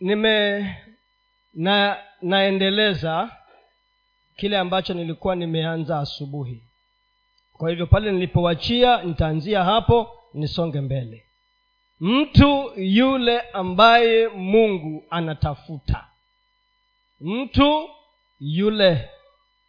nime 0.00 0.76
na 1.54 1.96
naendeleza 2.22 3.36
kile 4.36 4.58
ambacho 4.58 4.94
nilikuwa 4.94 5.36
nimeanza 5.36 5.98
asubuhi. 5.98 6.62
Kwa 7.52 7.70
hivyo 7.70 7.86
pale 7.86 8.12
nilipowachia 8.12 9.02
nitaanzia 9.02 9.64
hapo 9.64 10.10
nisonge 10.34 10.80
mbele. 10.80 11.24
Mtu 12.00 12.72
yule 12.76 13.40
ambaye 13.40 14.28
mungu 14.28 15.04
anatafuta. 15.10 16.06
Mtu 17.20 17.90
yule 18.40 19.08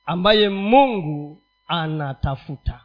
ambaye 0.05 0.50
mungu 0.50 1.41
anatafuta. 1.68 2.82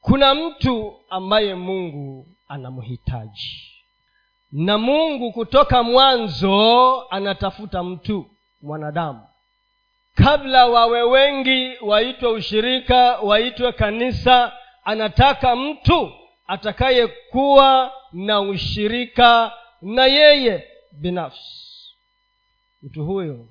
Kuna 0.00 0.34
mtu 0.34 1.00
ambaye 1.10 1.54
mungu 1.54 2.28
anamhitaji 2.48 3.75
na 4.52 4.78
mungu 4.78 5.32
kutoka 5.32 5.82
mwanzo 5.82 7.00
anatafuta 7.10 7.82
mtu 7.82 8.26
mwanadamu. 8.62 9.20
Kabla 10.14 10.66
wawe 10.66 11.02
wengi 11.02 11.72
waitwe 11.82 12.30
ushirika 12.32 13.18
waitwe 13.18 13.72
kanisa 13.72 14.52
anataka 14.84 15.56
mtu 15.56 16.12
atakayekuwa 16.46 17.92
na 18.12 18.40
ushirika 18.40 19.52
na 19.82 20.06
yeye 20.06 20.64
binafsi. 20.92 21.66
Mtu 22.82 23.04
huyo 23.04 23.46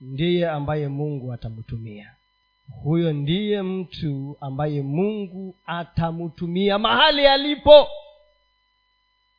ndiye 0.00 0.48
ambaye 0.50 0.88
mungu 0.88 1.32
atamtumia. 1.32 2.10
Huyo 2.82 3.12
ndiye 3.12 3.62
mtu 3.62 4.36
ambaye 4.40 4.82
mungu 4.82 5.56
atamtumia 5.66 6.78
mahali 6.78 7.26
alipo 7.26 7.88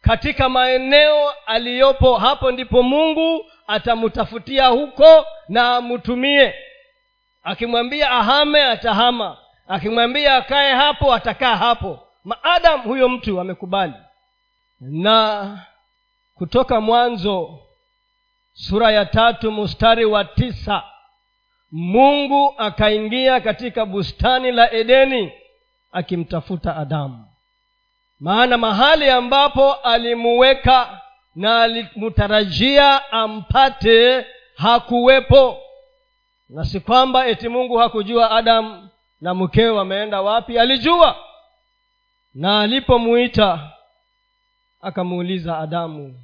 katika 0.03 0.49
maeneo 0.49 1.29
aliyopo 1.45 2.17
hapo 2.17 2.51
ndipo 2.51 2.83
mungu 2.83 3.45
atamtafutia 3.67 4.67
huko 4.67 5.25
na 5.49 5.75
amtumie. 5.75 6.53
Akimwambia 7.43 8.11
ahame 8.11 8.63
atahama. 8.63 9.37
Akimwambia 9.67 10.35
akae 10.35 10.73
hapo 10.73 11.13
atakaa 11.13 11.55
hapo. 11.55 11.99
Maadam 12.23 12.81
huyo 12.81 13.09
mtu 13.09 13.39
amekubali. 13.39 13.93
Na 14.79 15.57
kutoka 16.35 16.81
mwanzo 16.81 17.59
sura 18.53 18.91
ya 18.91 19.05
tatu 19.05 19.51
mustari 19.51 20.05
wa 20.05 20.25
tisa 20.25 20.83
mungu 21.71 22.53
akaingia 22.57 23.39
katika 23.41 23.85
bustani 23.85 24.51
la 24.51 24.71
edeni 24.71 25.31
akimtafuta 25.91 26.75
adamu 26.77 27.25
maana 28.23 28.57
mahali 28.57 29.09
ambapo 29.09 29.73
alimuweka 29.73 31.01
na 31.35 31.61
alimtarajia 31.61 33.11
ampate 33.11 34.25
hakuwepo. 34.55 35.57
Na 36.49 36.65
si 36.65 36.79
kwamba 36.79 37.27
eti 37.27 37.49
mungu 37.49 37.77
hakujua 37.77 38.31
adamu 38.31 38.89
na 39.21 39.33
mkewe 39.33 39.69
wameenda 39.69 40.21
wapi 40.21 40.59
alijua. 40.59 41.15
Na 42.33 42.61
alipomuita 42.61 43.59
akamuuliza 44.81 45.57
adamu 45.57 46.19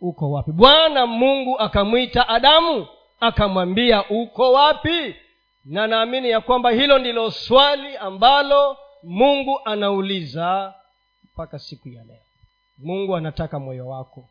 uko 0.00 0.30
wapi? 0.30 0.52
Bwana 0.52 1.06
mungu 1.06 1.58
akamwita 1.58 2.28
adamu 2.28 2.86
akamwambia 3.20 4.04
uko 4.08 4.52
wapi? 4.52 5.16
Na 5.64 5.86
naamini 5.86 6.30
ya 6.30 6.40
kwamba 6.40 6.70
hilo 6.70 6.98
ndilo 6.98 7.30
swali 7.30 7.96
ambalo 7.96 8.76
mungu 9.02 9.60
anauliza 9.64 10.74
mpaka 11.34 11.58
siku 11.58 11.88
ya 11.88 12.04
leo. 12.04 12.18
Mungu 12.78 13.16
anataka 13.16 13.58
moyo 13.58 13.88
wako. 13.88 14.28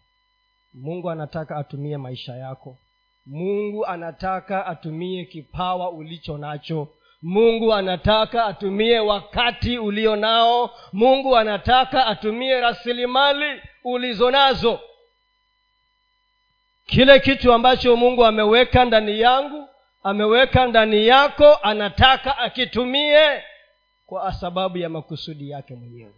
Mungu 0.73 1.09
anataka 1.09 1.56
atumie 1.58 1.98
maisha 1.98 2.36
yako. 2.36 2.78
Mungu 3.26 3.86
anataka 3.86 4.66
atumie 4.66 5.26
kipawa 5.26 5.90
ulicho 5.92 6.38
nacho. 6.38 6.88
Mungu 7.22 7.74
anataka 7.74 8.46
atumie 8.46 9.00
wakati 9.00 9.78
ulio 9.78 10.16
nao. 10.16 10.69
Mungu 10.94 11.38
anataka 11.38 12.06
atumie 12.08 12.59
rasilimali 12.62 13.62
ulizo 13.84 14.31
nazo. 14.31 14.80
Kile 16.86 17.19
kitu 17.19 17.53
ambacho 17.53 17.96
mungu 17.96 18.25
ameweka 18.25 18.86
ndani 18.86 19.19
yangu 19.19 19.68
ameweka 20.03 20.66
ndani 20.68 21.08
yako 21.08 21.56
anataka 21.56 22.38
akitumie 22.38 23.44
kwa 24.06 24.34
sababu 24.34 24.78
ya 24.78 24.90
makusudi 24.90 25.50
yake 25.50 25.75
mwenyewe 25.75 26.13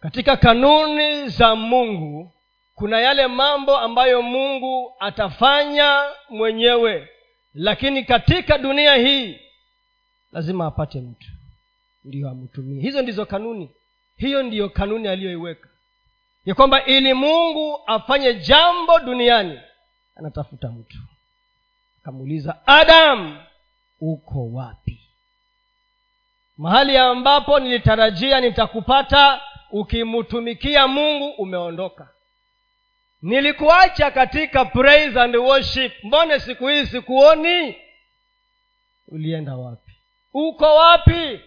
katika 0.00 0.36
kanuni 0.36 1.28
za 1.28 1.54
mungu 1.56 2.32
kuna 2.74 3.00
yale 3.00 3.26
mambo 3.26 3.76
ambayo 3.76 4.22
mungu 4.22 4.92
atafanya 5.00 6.02
mwenyewe. 6.30 7.08
Lakini 7.54 8.04
katika 8.04 8.58
dunia 8.58 8.94
hii 8.94 9.40
lazima 10.32 10.66
apate 10.66 11.00
mtu. 11.00 11.26
Ndiyo 12.04 12.30
amtumie. 12.30 12.82
Hizo 12.82 13.02
ndizo 13.02 13.26
kanuni. 13.26 13.70
Hiyo 14.16 14.42
ndiyo 14.42 14.68
kanuni 14.68 15.08
aliyoiweka. 15.08 15.68
Ya 16.44 16.54
kwamba 16.54 16.84
ili 16.84 17.14
mungu 17.14 17.80
afanye 17.86 18.34
jambo 18.34 18.98
duniani 18.98 19.60
anatafuta 20.16 20.68
mtu. 20.68 20.98
Akamuuliza 22.02 22.66
adam 22.66 23.38
uko 24.00 24.52
wapi? 24.52 25.00
Mahali 26.58 26.96
ambapo 26.96 27.58
nilitarajia 27.60 28.40
nitakupata 28.40 29.40
ukimtumikia 29.72 30.88
mungu 30.88 31.28
umeondoka. 31.30 32.08
Nilikuacha 33.22 34.10
katika 34.10 34.64
praise 34.64 35.20
and 35.20 35.36
worship. 35.36 35.92
Mbone 36.04 36.40
siku 36.40 36.68
hii 36.68 36.86
sikuoni? 36.86 37.76
Ulienda 39.08 39.56
wapi? 39.56 39.92
Uko 40.34 40.74
wapi? 40.76 41.40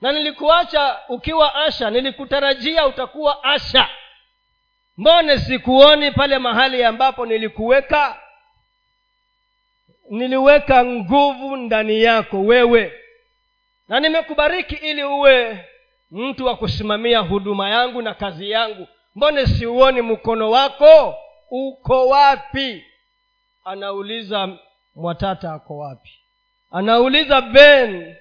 Na 0.00 0.12
nilikuacha 0.12 0.98
ukiwa 1.08 1.54
asha 1.54 1.90
nilikutarajia 1.90 2.86
utakuwa 2.86 3.44
asha. 3.44 3.88
Mbone 4.96 5.38
sikuoni 5.38 6.10
pale 6.10 6.38
mahali 6.38 6.84
ambapo 6.84 7.26
nilikuweka? 7.26 8.20
Niliweka 10.10 10.84
nguvu 10.84 11.56
ndani 11.56 12.02
yako 12.02 12.40
wewe. 12.40 12.92
Na 13.88 14.00
nimekubariki 14.00 14.74
ili 14.74 15.04
uwe 15.04 15.64
mtu 16.12 16.46
wa 16.46 16.56
kusimamia 16.56 17.18
huduma 17.18 17.70
yangu 17.70 18.02
na 18.02 18.14
kazi 18.14 18.50
yangu 18.50 18.88
mbone 19.14 19.46
siuoni 19.46 20.02
mkono 20.02 20.50
wako? 20.50 21.14
Uko 21.50 22.08
wapi? 22.08 22.84
Anauliza 23.64 24.48
mwatata 24.94 25.52
ako 25.52 25.78
wapi? 25.78 26.10
Anauliza 26.70 27.40
ben 27.40 28.16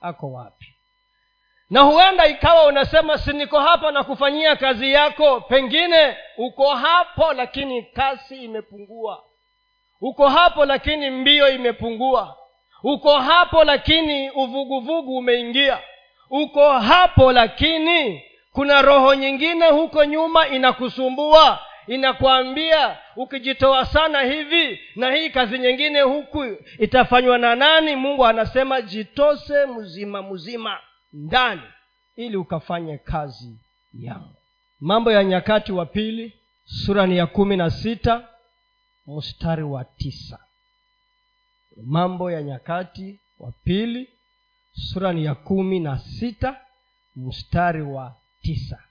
ako 0.00 0.32
wapi? 0.32 0.66
Na 1.70 1.80
huenda 1.80 2.26
ikawa 2.26 2.66
unasema 2.66 3.18
si 3.18 3.32
niko 3.32 3.60
hapa 3.60 3.92
na 3.92 4.04
kufanyia 4.04 4.56
kazi 4.56 4.92
yako. 4.92 5.40
Pengine 5.40 6.16
uko 6.36 6.74
hapo 6.74 7.32
lakini 7.32 7.82
kasi 7.82 8.44
imepungua. 8.44 9.24
Uko 10.00 10.28
hapo 10.28 10.64
lakini 10.64 11.10
mbio 11.10 11.48
imepungua. 11.48 12.36
Uko 12.82 13.18
hapo 13.18 13.64
lakini 13.64 14.30
uvuguvugu 14.30 15.16
umeingia 15.16 15.78
uko 16.32 16.70
hapo 16.78 17.32
lakini 17.32 18.22
kuna 18.52 18.82
roho 18.82 19.14
nyingine 19.14 19.66
huko 19.70 20.04
nyuma 20.04 20.48
inakusumbua 20.48 21.58
inakwambia 21.86 22.98
ukijitoa 23.16 23.86
sana 23.86 24.22
hivi 24.22 24.80
na 24.96 25.12
hii 25.14 25.30
kazi 25.30 25.58
nyingine 25.58 26.00
huku 26.00 26.44
itafanywa 26.78 27.38
na 27.38 27.54
nani? 27.56 27.96
Mungu 27.96 28.26
anasema 28.26 28.82
jitose 28.82 29.66
mzima 29.66 30.22
mzima 30.22 30.78
ndani 31.12 31.62
ili 32.16 32.36
ukafanye 32.36 32.98
kazi 32.98 33.56
yangu. 34.00 34.34
Mambo 34.80 35.12
ya 35.12 35.24
nyakati 35.24 35.72
wa 35.72 35.86
pili 35.86 36.32
sura 36.64 37.06
ni 37.06 37.16
ya 37.16 37.26
kumi 37.26 37.56
na 37.56 37.70
sita 37.70 38.28
mstari 39.06 39.62
wa 39.62 39.84
tisa. 39.84 40.38
Mambo 41.86 42.30
ya 42.30 42.42
nyakati 42.42 43.18
wa 43.38 43.52
pili 43.64 44.08
sura 44.72 45.12
ni 45.12 45.24
ya 45.24 45.34
kumi 45.34 45.80
na 45.80 45.98
sita 45.98 46.60
mstari 47.16 47.82
wa 47.82 48.16
tisa. 48.42 48.84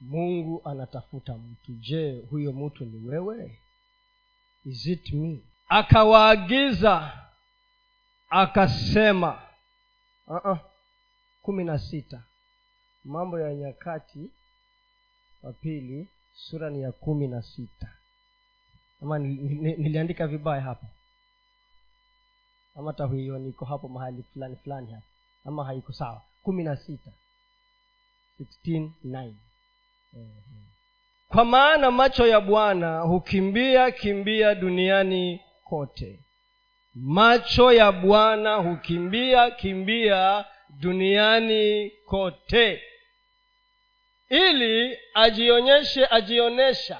Mungu 0.00 0.62
anatafuta 0.64 1.34
mtu. 1.34 1.72
Je 1.72 2.20
huyo 2.30 2.52
mtu 2.52 2.84
ni 2.84 3.08
wewe? 3.08 3.58
Is 4.64 4.86
it 4.86 5.12
me? 5.12 5.38
Akawaagiza 5.68 7.12
akasema 8.30 9.42
uh-uh. 10.26 10.58
kumi 11.42 11.64
na 11.64 11.78
sita. 11.78 12.22
Mambo 13.04 13.40
ya 13.40 13.54
nyakati 13.54 14.30
wa 15.42 15.52
pili 15.52 16.08
sura 16.34 16.70
ni 16.70 16.82
ya 16.82 16.92
kumi 16.92 17.28
na 17.28 17.42
sita. 17.42 17.88
Ama 19.02 19.18
niliandika 19.18 20.26
vibaya 20.26 20.62
hapa 20.62 20.86
ama 22.78 22.90
hata 22.90 23.04
huioni 23.04 23.48
iko 23.48 23.64
hapo 23.64 23.88
mahali 23.88 24.22
fulani 24.22 24.56
fulani 24.56 24.92
hapa. 24.92 25.06
Ama 25.44 25.64
haiko 25.64 25.92
sawa. 25.92 26.22
Kumi 26.42 26.62
na 26.64 26.76
sita. 26.76 27.10
Kwa 31.28 31.44
maana 31.44 31.90
macho 31.90 32.26
ya 32.26 32.40
bwana 32.40 33.00
hukimbia 33.00 33.90
kimbia 33.90 34.54
duniani 34.54 35.40
kote. 35.64 36.20
Macho 36.94 37.72
ya 37.72 37.92
bwana 37.92 38.54
hukimbia 38.54 39.50
kimbia 39.50 40.44
duniani 40.80 41.90
kote. 41.90 42.82
Ili 44.28 44.98
ajionyeshe 45.14 46.06
ajionyesha 46.10 46.98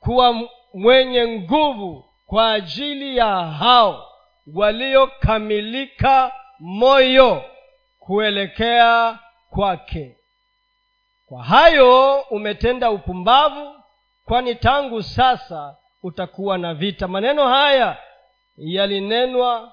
kuwa 0.00 0.48
mwenye 0.74 1.26
nguvu 1.28 2.04
kwa 2.26 2.52
ajili 2.52 3.16
ya 3.16 3.26
hao 3.46 4.15
waliokamilika 4.54 6.32
moyo 6.60 7.44
kuelekea 7.98 9.18
kwake. 9.50 10.16
Kwa 11.26 11.44
hayo 11.44 12.20
umetenda 12.20 12.90
upumbavu 12.90 13.74
kwani 14.24 14.54
tangu 14.54 15.02
sasa 15.02 15.76
utakuwa 16.02 16.58
na 16.58 16.74
vita. 16.74 17.08
Maneno 17.08 17.48
haya 17.48 17.96
yalinenwa 18.56 19.72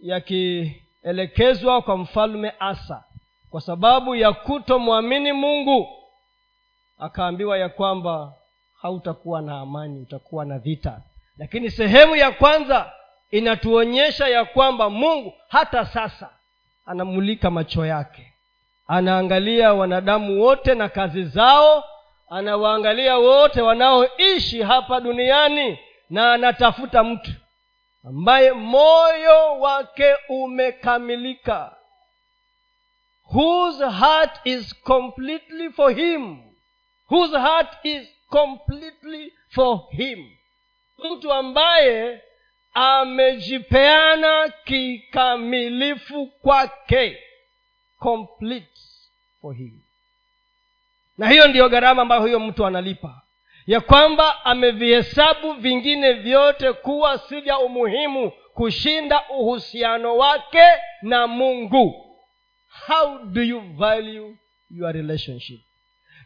yakielekezwa 0.00 1.82
kwa 1.82 1.96
mfalme 1.96 2.52
asa 2.60 3.04
kwa 3.50 3.60
sababu 3.60 4.14
ya 4.14 4.32
kutomwamini 4.32 5.32
mungu. 5.32 5.88
Akaambiwa 6.98 7.58
ya 7.58 7.68
kwamba 7.68 8.34
hautakuwa 8.82 9.42
na 9.42 9.60
amani 9.60 10.00
utakuwa 10.00 10.44
na 10.44 10.58
vita. 10.58 11.00
Lakini 11.38 11.70
sehemu 11.70 12.16
ya 12.16 12.30
kwanza 12.32 12.92
inatuonyesha 13.30 14.28
ya 14.28 14.44
kwamba 14.44 14.90
mungu 14.90 15.34
hata 15.48 15.86
sasa 15.86 16.30
anamulika 16.86 17.50
macho 17.50 17.86
yake. 17.86 18.32
Anaangalia 18.88 19.74
wanadamu 19.74 20.42
wote 20.42 20.74
na 20.74 20.88
kazi 20.88 21.24
zao 21.24 21.84
anawaangalia 22.30 23.16
wote 23.18 23.62
wanaoishi 23.62 24.62
hapa 24.62 25.00
duniani 25.00 25.78
na 26.10 26.32
anatafuta 26.32 27.04
mtu 27.04 27.30
ambaye 28.04 28.52
moyo 28.52 29.60
wake 29.60 30.14
umekamilika. 30.28 31.76
Whose 33.34 33.84
heart 33.90 34.40
is 34.44 34.74
completely 34.82 35.70
for 35.70 35.92
him? 35.94 36.38
Whose 37.10 37.38
heart 37.38 37.68
is 37.84 38.08
completely 38.30 39.32
for 39.48 39.80
him? 39.90 40.30
Mtu 40.98 41.32
ambaye 41.32 42.22
amejipeana 42.76 44.52
kikamilifu 44.64 46.26
kwake 46.26 47.18
complete 47.98 48.80
for 49.40 49.54
him. 49.54 49.80
Na 51.18 51.28
hiyo 51.28 51.48
ndiyo 51.48 51.68
gharama 51.68 52.02
ambayo 52.02 52.20
huyo 52.20 52.40
mtu 52.40 52.66
analipa. 52.66 53.22
Ya 53.66 53.80
kwamba 53.80 54.44
amevihesabu 54.44 55.52
vingine 55.52 56.12
vyote 56.12 56.72
kuwa 56.72 57.18
si 57.18 57.40
vya 57.40 57.58
umuhimu 57.58 58.30
kushinda 58.54 59.22
uhusiano 59.28 60.16
wake 60.16 60.64
na 61.02 61.26
mungu. 61.26 62.02
How 62.86 63.18
do 63.18 63.42
you 63.42 63.60
value 63.60 64.36
your 64.70 64.92
relationship? 64.92 65.60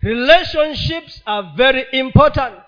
Relationships 0.03 1.23
are 1.27 1.49
very 1.57 1.87
important. 1.99 2.63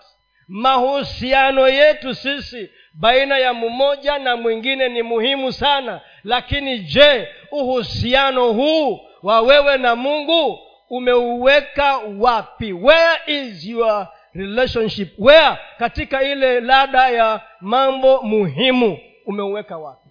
Mahusiano 0.49 1.69
yetu 1.69 2.15
sisi 2.15 2.71
baina 2.95 3.39
ya 3.39 3.55
mmoja 3.55 4.19
na 4.19 4.37
mwingine 4.37 4.89
ni 4.89 5.03
muhimu 5.03 5.53
sana. 5.53 6.01
Lakini 6.25 6.79
je 6.79 7.29
uhusiano 7.51 8.53
huu 8.53 9.01
wa 9.23 9.41
wewe 9.41 9.77
na 9.77 9.97
mungu 9.97 10.59
umeuweka 10.91 11.99
wapi? 12.19 12.73
Where 12.73 13.19
is 13.27 13.67
your 13.67 14.09
relationship? 14.35 15.09
Where? 15.19 15.59
Katika 15.79 16.23
ile 16.23 16.61
lada 16.61 17.09
ya 17.09 17.41
mambo 17.61 18.23
muhimu 18.23 18.99
umeuweka 19.27 19.79
wapi? 19.79 20.09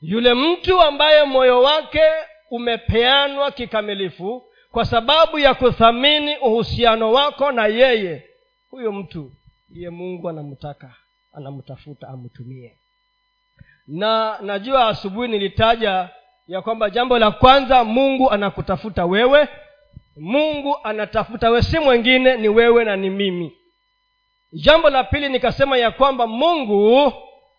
Yule 0.00 0.34
mtu 0.34 0.80
ambaye 0.82 1.24
moyo 1.24 1.62
wake 1.62 2.02
umepeanwa 2.50 3.50
kikamilifu 3.50 4.44
kwa 4.72 4.84
sababu 4.84 5.38
ya 5.38 5.54
kuthamini 5.54 6.36
uhusiano 6.36 7.12
wako 7.12 7.52
na 7.52 7.66
yeye 7.66 8.24
huyo 8.70 8.92
mtu 8.92 9.32
ndiye 9.70 9.90
mungu 9.90 10.28
anamtaka 10.28 10.94
anamtafuta 11.38 12.08
amtumie. 12.08 12.76
Na 13.86 14.38
najua 14.40 14.88
asubuhi 14.88 15.28
nilitaja 15.28 16.08
ya 16.48 16.62
kwamba 16.62 16.90
jambo 16.90 17.18
la 17.18 17.30
kwanza 17.30 17.84
mungu 17.84 18.30
anakutafuta 18.30 19.06
wewe. 19.06 19.48
Mungu 20.16 20.76
anatafuta 20.84 21.50
wewe 21.50 21.62
si 21.62 21.78
mwengine 21.78 22.36
ni 22.36 22.48
wewe 22.48 22.84
na 22.84 22.96
ni 22.96 23.10
mimi. 23.10 23.52
Jambo 24.52 24.90
la 24.90 25.04
pili 25.04 25.28
nikasema 25.28 25.76
ya 25.78 25.90
kwamba 25.90 26.26
mungu 26.26 27.12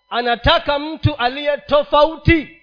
anataka 0.09 0.79
mtu 0.79 1.15
aliye 1.15 1.57
tofauti. 1.57 2.55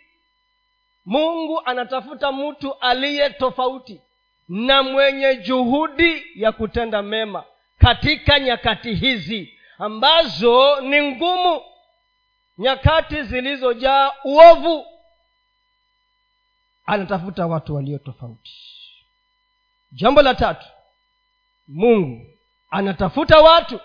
Mungu 1.06 1.60
anatafuta 1.64 2.32
mtu 2.32 2.74
aliye 2.80 3.30
tofauti 3.30 4.00
na 4.48 4.82
mwenye 4.82 5.36
juhudi 5.36 6.22
ya 6.34 6.52
kutenda 6.52 7.02
mema 7.02 7.44
katika 7.78 8.40
nyakati 8.40 8.94
hizi 8.94 9.56
ambazo 9.78 10.81
ni 10.81 11.02
ngumu 11.02 11.61
nyakati 12.58 13.23
zilizojaa 13.23 14.12
uovu. 14.25 14.87
Anatafuta 16.87 17.46
watu 17.46 17.75
walio 17.75 17.99
tofauti. 17.99 18.52
Jambo 19.93 20.23
la 20.23 20.34
tatu 20.34 20.67
mungu 21.69 22.26
anatafuta 22.70 23.40
watu 23.40 23.81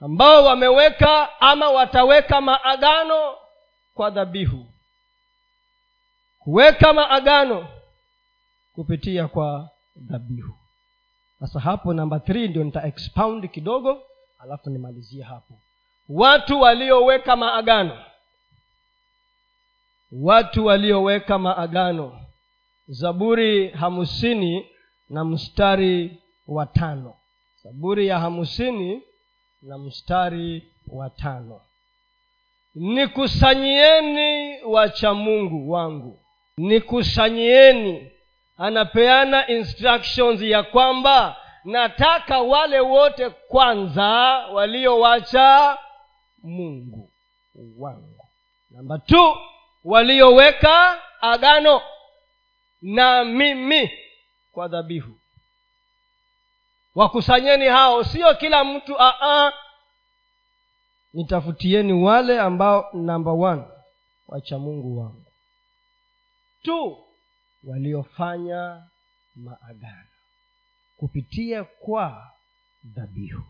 ambao 0.00 0.44
wameweka 0.44 1.40
ama 1.40 1.70
wataweka 1.70 2.40
maagano 2.40 3.36
kwa 3.94 4.10
dhabihu. 4.10 4.66
Kuweka 6.38 6.92
maagano 6.92 7.68
kupitia 8.72 9.28
kwa 9.28 9.70
dhabihu. 9.96 10.54
Sasa 11.40 11.60
hapo 11.60 11.92
namba 11.94 12.20
ndio 12.28 12.64
nita 12.64 12.86
expound 12.86 13.50
kidogo 13.50 14.02
alafu 14.42 14.70
nimalizie 14.70 15.22
hapo. 15.22 15.54
Watu 16.08 16.60
walioweka 16.60 17.36
maagano. 17.36 18.04
Watu 20.12 20.66
walioweka 20.66 21.38
maagano. 21.38 22.20
Zaburi 22.88 23.68
hamsini 23.68 24.66
na 25.08 25.24
mstari 25.24 26.22
wa 26.46 26.66
tano. 26.66 27.14
Zaburi 27.62 28.06
ya 28.06 28.18
hamsini 28.18 29.02
na 29.62 29.78
mstari 29.78 30.72
wa 30.88 31.10
tano. 31.10 31.60
Nikusanyieni 32.74 34.62
wacha 34.62 35.14
mungu 35.14 35.70
wangu. 35.70 36.20
Nikusanyieni. 36.56 38.10
Anapeana 38.56 39.46
instructions 39.48 40.42
ya 40.42 40.62
kwamba 40.62 41.36
nataka 41.64 42.40
wale 42.40 42.80
wote 42.80 43.30
kwanza 43.30 44.08
waliowacha 44.52 45.78
mungu 46.42 47.10
wangu. 47.78 48.26
Namba 48.70 48.98
t 48.98 49.16
walioweka 49.84 51.02
agano 51.22 51.82
na 52.82 53.24
mimi 53.24 53.90
kwa 54.52 54.68
dhabihu. 54.68 55.20
Wakusanyeni 56.94 57.66
hao 57.66 58.04
sio 58.04 58.34
kila 58.34 58.64
mtu 58.64 58.96
aa 58.98 59.52
nitafutieni 61.14 61.92
wale 61.92 62.40
ambao 62.40 62.90
namba 62.92 63.32
wacha 64.28 64.58
mungu 64.58 64.98
wangu. 65.00 65.26
Tu 66.62 67.04
waliofanya 67.64 68.82
maagano 69.36 70.06
kupitia 71.00 71.64
kwa 71.64 72.30
dhabihu. 72.84 73.42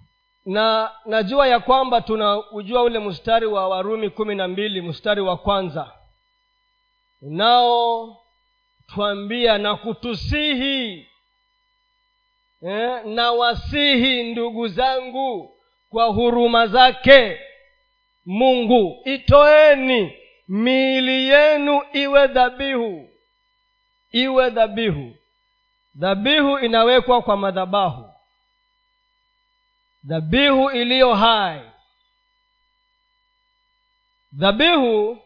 Na 0.46 0.90
najua 1.06 1.46
ya 1.48 1.60
kwamba 1.60 2.00
tunaujua 2.00 2.82
ule 2.82 2.98
mstari 2.98 3.46
wa 3.46 3.68
warumi 3.68 4.10
kumi 4.10 4.34
na 4.34 4.48
mbili 4.48 4.82
mstari 4.82 5.20
wa 5.20 5.36
kwanza. 5.36 5.92
Unaotwambia 8.88 9.58
na 9.58 9.76
kutusihi 9.76 11.06
eh, 12.62 13.04
na 13.04 13.32
wasihi 13.32 14.22
ndugu 14.22 14.68
zangu 14.68 15.56
kwa 15.90 16.04
huruma 16.06 16.66
zake. 16.66 17.40
Mungu 18.26 19.02
itoeni 19.04 20.12
miili 20.48 21.28
yenu 21.28 21.82
iwe 21.92 22.26
dhabihu 22.26 23.08
iwe 24.12 24.50
dhabihu 24.50 25.16
dhabihu 26.00 26.58
inawekwa 26.58 27.22
kwa 27.22 27.36
madhabahu. 27.36 28.10
Dhabihu 30.04 30.70
iliyo 30.70 31.14
hai. 31.14 31.60
Dhabihu 34.32 35.18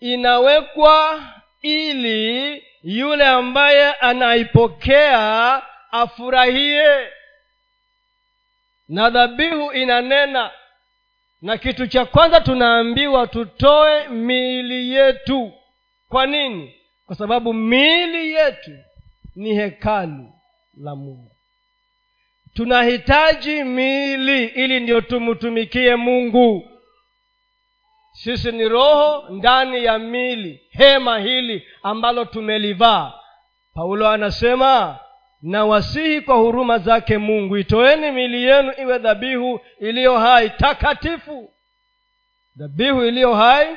inawekwa 0.00 1.22
ili 1.62 2.62
yule 2.82 3.26
ambaye 3.26 3.92
anaipokea 3.94 5.62
afurahie. 5.92 7.08
Na 8.88 9.10
dhabihu 9.10 9.72
inanena 9.72 10.50
na 11.42 11.56
kitu 11.58 11.86
cha 11.86 12.04
kwanza 12.04 12.40
tunaambiwa 12.40 13.26
tutoe 13.26 14.08
miili 14.08 14.90
yetu. 14.94 15.52
Kwa 16.08 16.26
nini? 16.26 16.74
Kwa 17.06 17.16
sababu 17.16 17.52
miili 17.54 18.32
yetu 18.32 18.78
ni 19.38 19.54
hekalu 19.54 20.32
la 20.84 20.96
mungu. 20.96 21.36
Tunahitaji 22.54 23.64
miili 23.64 24.44
ili 24.44 24.80
ndio 24.80 25.00
tumtumikie 25.00 25.96
mungu. 25.96 26.70
Sisi 28.12 28.52
ni 28.52 28.68
roho 28.68 29.28
ndani 29.30 29.84
ya 29.84 29.98
mili 29.98 30.60
hema 30.70 31.18
hili 31.18 31.66
ambalo 31.82 32.24
tumelivaa. 32.24 33.12
Paulo 33.74 34.08
anasema 34.08 34.98
na 35.42 35.64
wasihi 35.64 36.20
kwa 36.20 36.36
huruma 36.36 36.78
zake 36.78 37.18
mungu 37.18 37.56
itoeni 37.56 38.10
mili 38.10 38.42
yenu 38.44 38.72
iwe 38.78 38.98
dhabihu 38.98 39.60
iliyo 39.80 40.18
hai 40.18 40.50
takatifu. 40.50 41.50
Dhabihu 42.56 43.04
iliyo 43.04 43.34
hai 43.34 43.76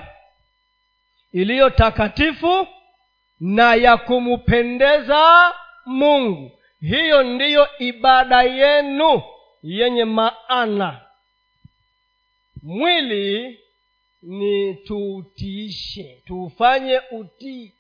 iliyo 1.31 1.69
takatifu 1.69 2.67
na 3.41 3.75
ya 3.75 3.97
kumupendeza 3.97 5.53
mungu. 5.85 6.51
Hiyo 6.81 7.23
ndiyo 7.23 7.67
ibada 7.79 8.41
yenu 8.43 9.21
yenye 9.63 10.05
maana. 10.05 11.01
Mwili 12.63 13.59
ni 14.21 14.73
tuutiishe 14.73 16.21
tuufanye 16.27 17.01
utii. 17.11 17.73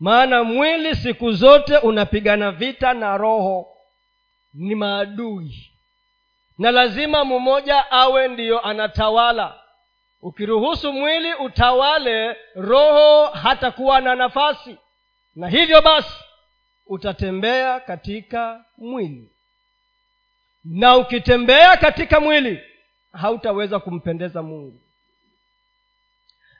Maana 0.00 0.44
mwili 0.44 0.96
siku 0.96 1.32
zote 1.32 1.76
unapigana 1.76 2.50
vita 2.50 2.94
na 2.94 3.16
roho 3.16 3.68
ni 4.54 4.74
maadui. 4.74 5.70
Na 6.58 6.70
lazima 6.70 7.24
mmoja 7.24 7.90
awe 7.90 8.28
ndiyo 8.28 8.60
anatawala 8.66 9.60
ukiruhusu 10.22 10.92
mwili 10.92 11.34
utawale 11.34 12.36
roho 12.54 13.26
hatakuwa 13.26 14.00
na 14.00 14.14
nafasi. 14.14 14.76
Na 15.34 15.48
hivyo 15.48 15.82
basi 15.82 16.14
utatembea 16.86 17.80
katika 17.80 18.64
mwili. 18.78 19.30
Na 20.64 20.96
ukitembea 20.96 21.76
katika 21.76 22.20
mwili 22.20 22.60
hautaweza 23.12 23.78
kumpendeza 23.78 24.42
mungu. 24.42 24.80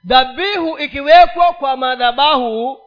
Dhabihu 0.03 0.77
ikiwekwa 0.79 1.53
kwa 1.53 1.77
madhabahu 1.77 2.79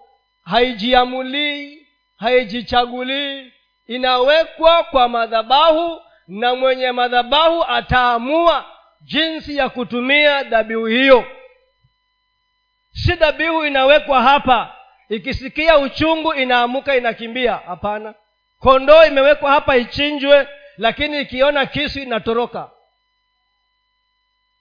haijiamulii 0.43 1.87
haijichagulii. 2.17 3.53
Inawekwa 3.87 4.85
kwa 4.85 5.09
madhabahu 5.09 6.00
na 6.29 6.55
mwenye 6.55 6.93
madhabahu 6.93 7.65
ataamua 7.65 8.65
jinsi 9.00 9.57
ya 9.57 9.69
kutumia 9.69 10.42
dhabihu 10.42 10.87
hiyo. 10.87 11.25
Si 12.92 13.12
dhabihu 13.14 13.64
inawekwa 13.66 14.23
hapa 14.23 14.76
ikisikia 15.09 15.78
uchungu 15.78 16.35
inaamuka 16.35 16.97
inakimbia. 16.97 17.57
Hapana. 17.57 18.14
Kondoo 18.59 19.04
imewekwa 19.04 19.50
hapa 19.50 19.76
ichinjwe 19.76 20.49
lakini 20.78 21.21
ikiona 21.21 21.66
kisu 21.66 22.00
inatoroka. 22.00 22.71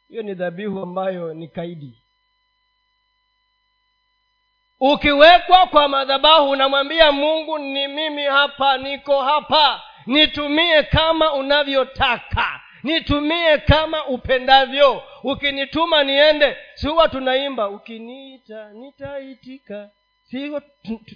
Hiyo 0.10 0.24
ni 0.24 0.34
dhabihu 0.34 0.80
ambayo 0.82 1.34
ni 1.34 1.48
kaidi. 1.48 1.94
Ukiwekwa 4.80 5.68
kwa 5.68 5.88
madhabahu 5.88 6.50
unamwambia 6.50 7.12
mungu 7.12 7.58
ni 7.60 7.88
mimi 7.88 8.24
hapa 8.26 8.78
niko 8.78 9.22
hapa. 9.24 9.82
Nitumie 10.06 10.84
kama 10.84 11.34
unavyotaka 11.34 12.62
nitumie 12.84 13.58
kama 13.58 14.06
upendavyo. 14.08 15.04
Ukinituma 15.24 16.04
niende 16.04 16.58
si 16.76 16.88
huwa 16.88 17.10
tunaimba 17.10 17.70
ukiniita 17.70 18.70
nitaitika. 18.70 19.90
Si 20.24 20.52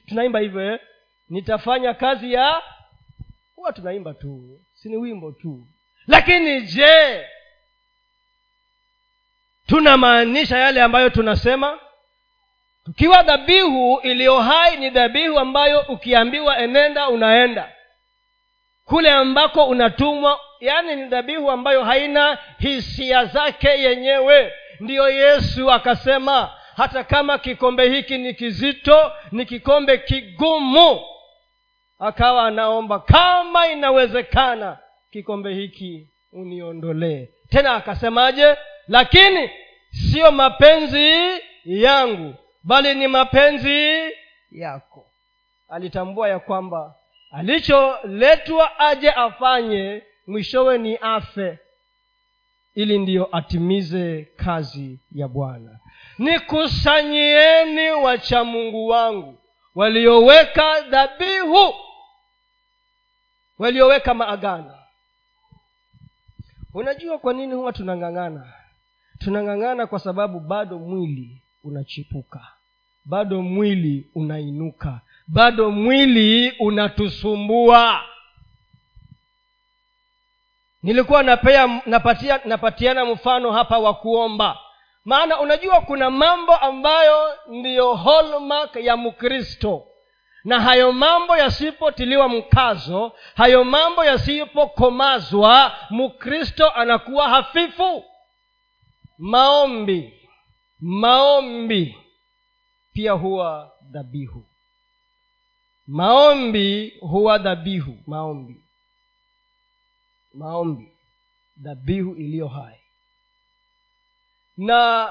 tunaimba 0.08 0.39
hivyo 0.39 0.74
eh? 0.74 0.79
nitafanya 1.29 1.93
kazi 1.93 2.34
ya 2.34 2.62
huwa 3.55 3.74
tunaimba 3.74 4.13
tu. 4.13 4.60
Si 4.74 4.89
ni 4.89 4.98
wimbo 4.98 5.32
tu. 5.32 5.67
Lakini 6.08 6.62
je 6.62 7.25
tunamaanisha 9.67 10.58
yale 10.58 10.82
ambayo 10.82 11.10
tunasema? 11.10 11.79
Tukiwa 12.86 13.24
dhabihu 13.24 14.00
iliyo 14.03 14.39
hai 14.39 14.77
ni 14.77 14.89
dhabihu 14.89 15.39
ambayo 15.39 15.79
ukiambiwa 15.82 16.58
enenda 16.60 17.10
unaenda. 17.10 17.72
Kule 18.86 19.12
ambako 19.12 19.65
unatumwa 19.67 20.39
yaani 20.63 20.96
ni 20.96 21.05
dhabihu 21.05 21.51
ambayo 21.51 21.84
haina 21.84 22.38
hisia 22.60 23.25
zake 23.25 23.67
yenyewe. 23.67 24.53
Ndiyo 24.79 25.10
yesu 25.10 25.72
akasema 25.72 26.51
hata 26.77 27.03
kama 27.03 27.38
kikombe 27.38 27.89
hiki 27.89 28.17
ni 28.17 28.34
kizito 28.34 29.12
ni 29.32 29.46
kikombe 29.46 29.98
kigumu. 29.98 31.01
Akawa 32.00 32.48
anaomba 32.48 33.00
kama 33.00 33.67
inawezekana 33.67 34.77
kikombe 35.12 35.53
hiki 35.53 36.08
uniondolee. 36.34 37.27
Tena 37.50 37.75
akasemaje? 37.75 38.55
Lakini 38.88 39.50
siyo 39.91 40.32
mapenzi 40.32 41.13
yangu 41.65 42.36
bali 42.63 42.96
ni 42.96 43.08
mapenzi 43.08 44.10
yako. 44.51 45.05
Alitambua 45.70 46.29
ya 46.29 46.39
kwamba 46.39 46.96
alicholetwa 47.32 48.79
aje 48.79 49.12
afanye 49.12 50.01
mwishowe 50.27 50.77
ni 50.77 50.97
afe 50.97 51.59
ili 52.75 52.99
ndiyo 52.99 53.29
atimize 53.37 54.27
kazi 54.35 54.99
ya 55.11 55.27
bwana. 55.27 55.79
Nikusanyieni 56.17 57.91
wachamungu 57.91 58.87
wangu 58.87 59.37
walioweka 59.75 60.81
dhabihu 60.81 61.73
walioweka 63.59 64.13
maagano. 64.13 64.75
Unajua 66.73 67.17
kwa 67.17 67.33
nini 67.33 67.53
huwa 67.53 67.73
tunang'ang'ana? 67.73 68.53
Tunang'ang'ana 69.19 69.87
kwa 69.87 69.99
sababu 69.99 70.39
bado 70.39 70.79
mwili 70.79 71.41
unachipuka 71.63 72.47
bado 73.05 73.41
mwili 73.41 74.07
unainuka 74.15 75.01
bado 75.27 75.71
mwili 75.71 76.51
unatusumbua 76.59 78.01
nilikuwa 80.83 81.23
napea 81.23 81.81
napatia, 81.85 82.39
napatiana 82.45 83.05
mfano 83.05 83.51
hapa 83.51 83.77
wa 83.79 83.93
kuomba. 83.93 84.57
Maana 85.05 85.39
unajua 85.39 85.81
kuna 85.81 86.09
mambo 86.09 86.55
ambayo 86.55 87.33
ndiyo 87.47 87.93
hallmark 87.93 88.75
ya 88.75 88.97
mkristo. 88.97 89.87
Na 90.43 90.61
hayo 90.61 90.91
mambo 90.91 91.37
yasipotiliwa 91.37 92.29
mkazo 92.29 93.11
hayo 93.35 93.63
mambo 93.63 94.05
yasipokomazwa 94.05 95.71
mkristo 95.89 96.69
anakuwa 96.71 97.29
hafifu. 97.29 98.05
Maombi 99.17 100.13
maombi 100.79 101.97
pia 102.93 103.11
huwa 103.11 103.71
dhabihu. 103.91 104.45
Maombi 105.87 106.93
huwa 107.01 107.37
dhabihu 107.37 107.97
maombi 108.07 108.62
maombi 110.33 110.91
dhabihu 111.57 112.15
iliyo 112.15 112.47
hai. 112.47 112.79
Na 114.57 115.09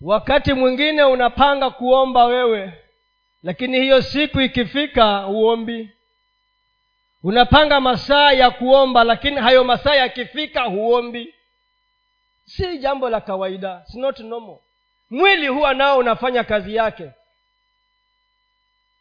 wakati 0.00 0.52
mwingine 0.52 1.02
unapanga 1.04 1.70
kuomba 1.70 2.24
wewe 2.24 2.72
lakini 3.42 3.80
hiyo 3.80 4.02
siku 4.02 4.40
ikifika 4.40 5.18
huombi. 5.18 5.90
Unapanga 7.22 7.80
masaa 7.80 8.32
ya 8.32 8.50
kuomba 8.50 9.04
lakini 9.04 9.36
hayo 9.36 9.64
masaa 9.64 9.94
yakifika 9.94 10.62
huombi. 10.62 11.34
Si 12.44 12.78
jambo 12.78 13.10
la 13.10 13.20
kawaida 13.20 13.84
not 13.94 14.18
normal. 14.20 14.56
Mwili 15.10 15.48
huwa 15.48 15.74
nao 15.74 15.98
unafanya 15.98 16.44
kazi 16.44 16.74
yake. 16.74 17.10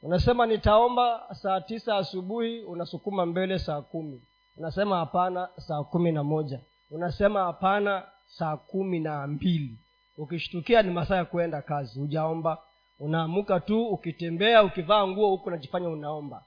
Unasema 0.01 0.45
nitaomba 0.45 1.27
saa 1.41 1.61
tisa 1.61 1.97
asubuhi 1.97 2.61
unasukuma 2.63 3.25
mbele 3.25 3.59
saa 3.59 3.81
kumi 3.81 4.21
unasema 4.57 4.97
hapana 4.97 5.49
saa 5.57 5.83
kumi 5.83 6.11
na 6.11 6.23
moja. 6.23 6.59
Unasema 6.91 7.43
hapana 7.43 8.03
saa 8.27 8.57
kumi 8.57 8.99
na 8.99 9.27
mbili. 9.27 9.77
Ukishtukia 10.17 10.81
ni 10.81 10.91
masaa 10.91 11.15
ya 11.15 11.25
kuenda 11.25 11.61
kazi. 11.61 11.99
Hujaomba. 11.99 12.57
Unaamuka 12.99 13.59
tu 13.59 13.87
ukitembea 13.87 14.63
ukivaa 14.63 15.07
nguo 15.07 15.29
huku 15.29 15.47
unajifanya 15.47 15.89
unaomba. 15.89 16.43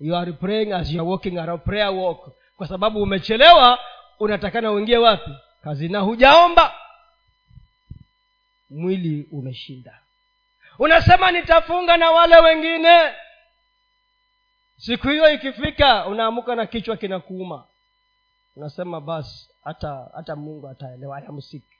You 0.00 0.16
are 0.16 0.32
praying 0.32 0.72
as 0.72 0.90
you 0.92 1.00
are 1.00 1.10
walking 1.10 1.38
around. 1.38 1.62
Prayer 1.62 1.90
walk. 1.90 2.30
Kwa 2.56 2.68
sababu 2.68 3.02
umechelewa 3.02 3.78
unatakana 4.20 4.72
uingie 4.72 4.96
wapi? 4.98 5.30
Kazi. 5.62 5.88
Na 5.88 6.00
hujaomba. 6.00 6.72
Mwili 8.70 9.28
umeshinda. 9.32 9.98
Unasema 10.78 11.30
nitafunga 11.30 11.96
na 11.96 12.10
wale 12.10 12.36
wengine 12.40 12.98
siku 14.86 15.08
hiyo 15.08 15.30
ikifika 15.32 16.06
unaamuka 16.06 16.54
na 16.54 16.66
kichwa 16.66 16.96
kinakuuma. 16.96 17.64
Unasema 18.56 19.00
basi 19.00 19.48
hata 19.64 20.10
hata 20.14 20.36
mungu 20.36 20.68
ataelewa 20.68 21.20
yamsiki 21.20 21.76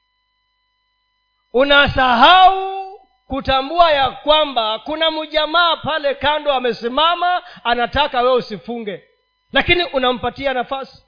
unasahau 1.52 2.84
kutambua 3.26 3.90
ya 3.92 4.11
kwamba 4.11 4.78
kuna 4.78 5.11
mjamaa 5.11 5.76
pale 5.76 6.14
kando 6.14 6.52
amesimama 6.52 7.42
anataka 7.64 8.23
wewe 8.23 8.34
usifunge. 8.37 9.04
Lakini 9.52 9.84
unampatia 9.84 10.54
nafasi. 10.54 11.02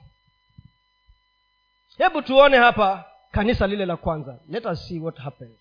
Hebu 1.97 2.21
tuone 2.21 2.57
hapa 2.57 3.05
kanisa 3.31 3.67
lile 3.67 3.85
la 3.85 3.97
kwanza. 3.97 4.39
Let 4.49 4.65
us 4.65 4.87
see 4.87 4.99
what 4.99 5.17
happened. 5.17 5.57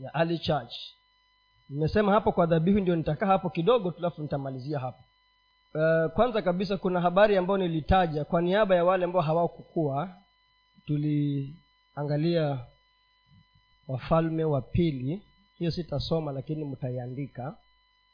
Ya 0.00 0.10
early 0.14 0.38
church 0.38 0.74
nimesema 1.68 2.12
hapo 2.12 2.32
kwa 2.32 2.46
dhabihu 2.46 2.80
ndio 2.80 2.96
nitakaa 2.96 3.26
hapo 3.26 3.50
kidogo 3.50 3.90
tulafu 3.90 4.22
nitamalizia 4.22 4.78
hapo. 4.78 5.04
Uh, 5.74 6.12
kwanza 6.12 6.42
kabisa 6.42 6.76
kuna 6.76 7.00
habari 7.00 7.36
ambayo 7.36 7.58
nilitaja 7.58 8.24
kwa 8.24 8.42
niaba 8.42 8.74
ya 8.76 8.84
wale 8.84 9.04
ambao 9.04 9.22
hawakukua. 9.22 10.16
Tuliangalia 10.86 12.66
wafalme 13.88 14.44
wa 14.44 14.62
pili. 14.62 15.22
Hiyo 15.58 15.70
sitasoma 15.70 16.32
lakini 16.32 16.64
mtaiandika. 16.64 17.56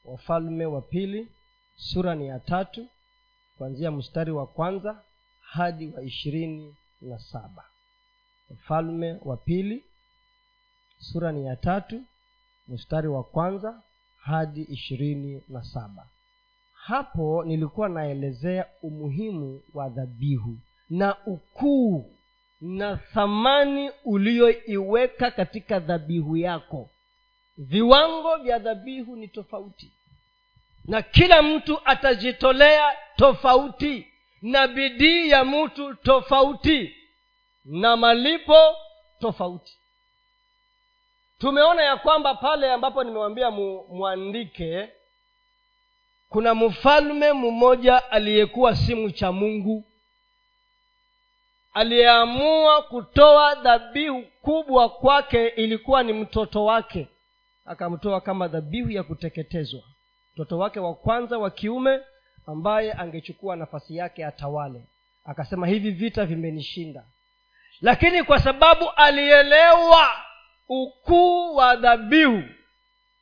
Wafalme 0.05 0.67
wa 0.67 0.81
pili 0.83 1.29
sura 1.77 2.15
ni 2.15 2.27
ya 2.27 2.39
tatu 2.41 2.87
kuanzia 3.59 3.91
mstari 3.91 4.31
wa 4.33 4.47
kwanza 4.47 5.03
hadi 5.41 5.89
wa 5.95 6.03
ishirini 6.03 6.75
na 7.01 7.19
saba. 7.19 7.65
Wafalme 8.51 9.19
wa 9.25 9.37
pili 9.37 9.85
sura 10.99 11.33
ni 11.33 11.47
ya 11.47 11.57
tatu 11.57 12.03
mstari 12.69 13.09
wa 13.09 13.25
kwanza 13.25 13.83
hadi 14.17 14.63
ishirini 14.63 15.43
na 15.49 15.65
saba. 15.65 16.09
Hapo 16.73 17.45
nilikuwa 17.45 17.89
naelezea 17.89 18.67
umuhimu 18.83 19.63
wa 19.75 19.89
dhabihu 19.89 20.59
na 20.91 21.17
ukuu 21.27 22.17
na 22.61 22.97
thamani 22.97 23.91
uliyoiweka 24.05 25.31
katika 25.31 25.79
dhabihu 25.81 26.37
yako. 26.37 26.91
Viwango 27.57 28.37
vya 28.37 28.59
dhabihu 28.59 29.17
ni 29.17 29.29
tofauti 29.29 29.93
na 30.85 31.03
kila 31.03 31.43
mtu 31.43 31.79
atajitolea 31.85 32.93
tofauti 33.17 34.07
na 34.43 34.69
bidii 34.69 35.29
ya 35.29 35.45
mtu 35.45 35.95
tofauti 35.95 36.95
na 37.65 37.97
malipo 37.97 38.57
tofauti 39.21 39.79
tumeona 41.43 41.83
ya 41.83 41.97
kwamba 41.97 42.35
pale 42.35 42.73
ambapo 42.73 43.05
nimewambia 43.05 43.51
mu, 43.51 43.85
mwandike 43.89 44.89
kuna 46.29 46.55
mfalme 46.55 47.33
mmoja 47.33 48.11
aliyekuwa 48.11 48.77
si 48.77 48.95
mcha 48.95 49.33
mungu 49.33 49.85
aliyeamua 51.75 52.83
kutoa 52.83 53.55
dhabihu 53.55 54.23
kubwa 54.43 54.89
kwake 54.89 55.47
ilikuwa 55.49 56.03
ni 56.03 56.13
mtoto 56.13 56.65
wake. 56.65 57.09
Akamtoa 57.65 58.21
kama 58.21 58.49
dhabihu 58.49 58.91
ya 58.91 59.03
kuteketezwa. 59.03 59.83
Mtoto 60.35 60.59
wake 60.59 60.81
wa 60.81 60.95
kwanza 60.95 61.39
wa 61.39 61.51
kiume 61.51 62.01
ambaye 62.47 62.93
angechukua 62.93 63.57
nafasi 63.57 63.97
yake 63.97 64.27
atawale. 64.27 64.85
Akasema 65.25 65.67
hivi 65.67 65.91
vita 65.91 66.27
vimenishinda. 66.27 67.05
Lakini 67.81 68.23
kwa 68.23 68.39
sababu 68.39 68.91
alielewa 68.91 70.32
ukuu 70.83 71.55
wa 71.57 71.77
dhabihu 71.77 72.43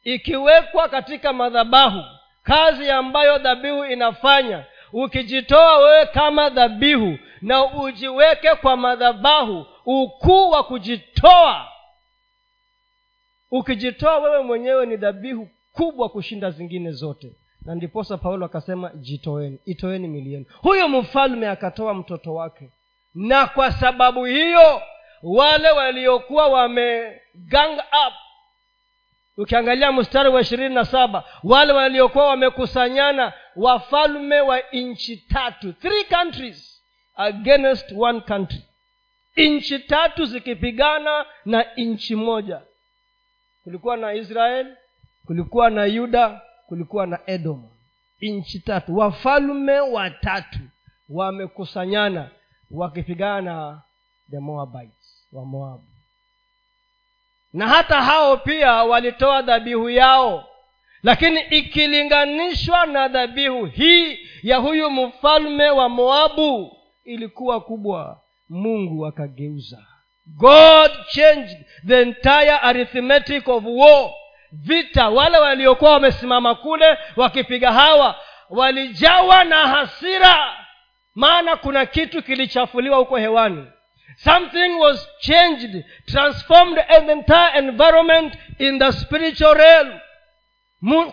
ikiwekwa 0.05 0.89
katika 0.89 1.33
madhabahu 1.33 2.03
kazi 2.43 2.91
ambayo 2.91 3.39
dhabihu 3.39 3.85
inafanya 3.85 4.65
ukijitoa 4.93 5.79
wewe 5.79 6.07
kama 6.07 6.51
dhabihu 6.51 7.19
na 7.43 7.65
ujiweke 7.75 8.55
kwa 8.55 8.77
madhabahu 8.77 9.67
ukuu 9.87 10.51
wa 10.51 10.65
kujitoa 10.65 11.69
ukijitoa 13.51 14.19
wewe 14.19 14.43
mwenyewe 14.43 14.87
ni 14.87 14.97
dhabihu 14.97 15.49
kubwa 15.73 16.09
kushinda 16.09 16.51
zingine 16.51 16.93
zote. 16.93 17.33
Na 17.65 17.75
ndiposa 17.75 18.17
paulo 18.19 18.47
akasema 18.47 18.91
jitoeni 18.95 19.59
itoeni 19.65 20.09
mili 20.09 20.33
yenu. 20.33 20.45
Huyu 20.63 20.89
mfalme 20.89 21.49
akatoa 21.49 21.95
mtoto 21.95 22.35
wake. 22.35 22.71
Na 23.15 23.47
kwa 23.47 23.73
sababu 23.73 24.25
hiyo 24.25 24.83
wale 25.23 25.71
waliokuwa 25.71 26.47
wame 26.49 27.21
up. 28.07 28.15
Ukiangalia 29.37 29.93
mstari 29.93 30.29
wa 30.29 30.41
ishirini 30.41 30.75
na 30.75 30.85
saba 30.85 31.25
wale 31.45 31.73
waliokuwa 31.73 32.27
wamekusanyana 32.27 33.33
wafalme 33.57 34.41
wa 34.41 34.61
nchi 34.73 35.17
tatu 35.17 35.73
three 35.73 36.05
countries 36.05 36.83
against 37.17 37.93
one 37.99 38.21
country. 38.21 38.63
Nchi 39.37 39.79
tatu 39.79 40.25
zikipigana 40.25 41.27
na 41.45 41.65
nchi 41.77 42.15
moja. 42.17 42.61
Kulikuwa 43.65 43.97
na 43.97 44.15
israel 44.15 44.77
kulikuwa 45.27 45.71
na 45.71 45.85
yuda 45.85 46.41
kulikuwa 46.67 47.07
na 47.07 47.19
edom. 47.27 47.69
Nchi 48.21 48.61
tatu. 48.61 48.97
Wafalme 48.97 49.81
watatu 49.81 50.59
wamekusanyana 51.09 52.31
wakipigana 52.71 53.41
na 53.43 53.83
the 54.31 54.39
moabites 54.39 55.00
wa 55.33 55.45
moabu. 55.45 55.85
Na 57.53 57.69
hata 57.69 58.03
hao 58.03 58.37
pia 58.37 58.73
walitoa 58.73 59.43
dhabihu 59.43 59.91
yao 59.91 60.47
lakini 61.03 61.41
ikilinganishwa 61.41 62.87
na 62.87 63.09
dhabihu 63.09 63.65
hii 63.65 64.19
ya 64.43 64.57
huyu 64.57 64.91
mfalme 64.91 65.71
wa 65.71 65.89
moabu 65.89 66.77
ilikuwa 67.05 67.61
kubwa. 67.61 68.21
Mungu 68.49 69.07
akageuza. 69.07 69.79
God 70.27 70.91
changed 71.09 71.59
the 71.87 72.01
entire 72.03 72.51
arithmetic 72.51 73.49
of 73.49 73.65
war. 73.67 74.11
Vita 74.53 75.09
wale 75.09 75.39
waliokuwa 75.39 75.91
wamesimama 75.93 76.55
kule 76.55 76.99
wakipiga 77.17 77.73
hawa 77.73 78.17
walijawa 78.51 79.45
na 79.45 79.57
hasira. 79.69 80.57
Maana 81.15 81.57
kuna 81.57 81.87
kitu 81.87 82.23
kilichafuliwa 82.23 82.99
huko 82.99 83.17
hewani 83.17 83.67
something 84.17 84.79
was 84.79 85.09
changed 85.21 85.85
transformed 86.07 86.79
an 86.89 87.11
entire 87.11 87.59
environment 87.59 88.35
in 88.59 88.79
the 88.79 88.93
spiritual 88.93 89.55
realm. 89.55 90.01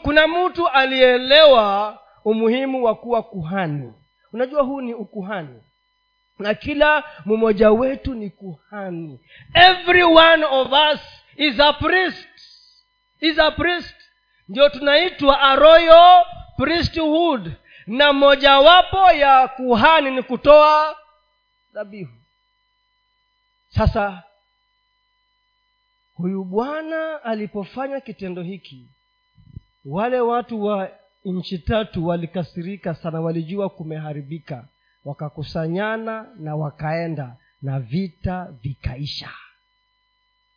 Kuna 0.02 0.28
mtu 0.28 0.68
alielewa 0.68 2.00
umuhimu 2.26 2.84
wa 2.84 2.96
kuwa 2.96 3.24
kuhani. 3.24 3.94
Unajua 4.34 4.64
huu 4.64 4.82
ni 4.82 4.94
ukuhani. 4.94 5.64
Na 6.40 6.54
kila 6.54 7.04
mmoja 7.26 7.72
wetu 7.72 8.14
ni 8.14 8.30
kuhani. 8.30 9.20
Every 9.54 10.04
one 10.04 10.46
of 10.46 10.68
us 10.94 11.00
is 11.36 11.60
a 11.60 11.74
priest. 11.74 12.28
Is 13.20 13.40
a 13.40 13.52
priest. 13.52 13.96
Ndio 14.50 14.70
tunaitwa 14.70 15.42
a 15.42 15.56
royal 15.56 16.26
priesthood. 16.58 17.52
Na 17.88 18.14
mojawapo 18.14 19.12
ya 19.12 19.48
kuhani 19.48 20.12
ni 20.12 20.24
kutoa 20.24 20.96
dhabihu 21.74 22.12
sasa 23.78 24.24
huyu 26.14 26.44
bwana 26.44 27.24
alipofanya 27.24 28.00
kitendo 28.02 28.42
hiki 28.42 28.90
wale 29.86 30.20
watu 30.20 30.64
wa 30.64 30.92
nchi 31.26 31.60
tatu 31.60 32.08
walikasirika 32.08 32.96
sana 32.96 33.22
walijua 33.22 33.70
kumeharibika 33.70 34.68
wakakusanyana 35.06 36.30
na 36.40 36.56
wakaenda 36.56 37.36
na 37.62 37.80
vita 37.80 38.48
vikaisha. 38.62 39.30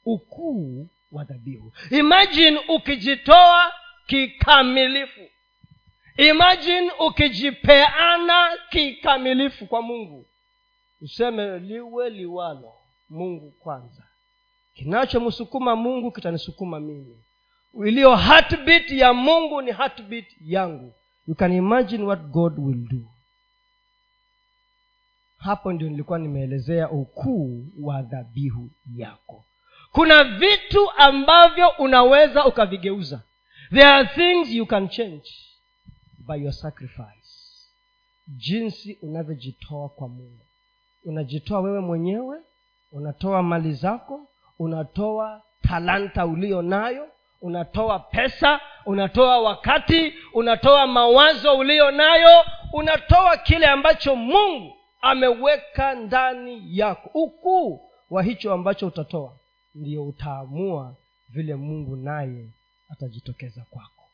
Ukuu 0.05 0.89
wa 1.13 1.25
dhabihu. 1.25 1.73
Imajini 1.91 2.59
ukijitoa 2.69 3.73
kikamilifu. 4.07 5.21
Imajini 6.17 6.91
ukijipeana 7.07 8.49
kikamilifu 8.71 9.67
kwa 9.67 9.83
mungu. 9.83 10.27
Useme 11.01 11.59
liwe 11.59 12.11
liwalo 12.11 12.80
mungu 13.11 13.51
kwanza. 13.51 14.03
Kinachomsukuma 14.75 15.77
mungu 15.77 16.13
kitanisukuma 16.13 16.81
mimi. 16.81 17.25
Iliyo 17.87 18.17
heartbeat 18.17 18.91
ya 18.91 19.13
mungu 19.13 19.63
ni 19.63 19.73
heartbeat 19.73 20.27
yangu. 20.41 20.95
You 21.27 21.35
can 21.35 21.53
imagine 21.53 22.05
what 22.05 22.21
god 22.21 22.59
will 22.59 22.89
do. 22.89 23.11
Hapo 25.39 25.73
ndio 25.73 25.89
nilikuwa 25.89 26.19
nimeelezea 26.19 26.91
ukuu 26.91 27.67
wa 27.81 28.03
dhabihu 28.03 28.71
yako. 28.95 29.45
Kuna 29.93 30.25
vitu 30.25 30.91
ambavyo 30.91 31.69
unaweza 31.79 32.47
ukavigeuza. 32.47 33.23
There 33.71 33.85
are 33.85 34.09
things 34.09 34.55
you 34.55 34.67
can 34.67 34.89
change 34.89 35.31
by 36.19 36.43
your 36.43 36.53
sacrifice. 36.53 37.31
Jinsi 38.29 38.99
unavyojitoa 39.03 39.89
kwa 39.89 40.09
mungu. 40.09 40.47
Unajitoa 41.05 41.61
wewe 41.61 41.81
mwenyewe 41.81 42.39
unatoa 42.93 43.43
mali 43.43 43.73
zako 43.73 44.21
unatoa 44.59 45.43
talanta 45.63 46.27
ulio 46.27 46.63
nayo 46.63 47.09
unatoa 47.41 47.99
pesa 47.99 48.61
unatoa 48.87 49.41
wakati 49.41 50.15
unatoa 50.35 50.87
mawazo 50.87 51.59
uliyo 51.59 51.91
nayo 51.91 52.45
unatoa 52.73 53.37
kile 53.37 53.67
ambacho 53.67 54.17
mungu 54.17 54.77
ameweka 55.03 55.95
ndani 55.95 56.63
yako. 56.79 57.11
Ukuu 57.15 57.81
wa 58.11 58.23
hicho 58.23 58.53
ambacho 58.53 58.87
utatoa 58.87 59.33
ndio 59.75 60.05
utaamua 60.05 60.95
vile 61.29 61.55
mungu 61.55 61.97
naye 61.97 62.49
atajitokeza 62.93 63.65
kwako. 63.71 64.05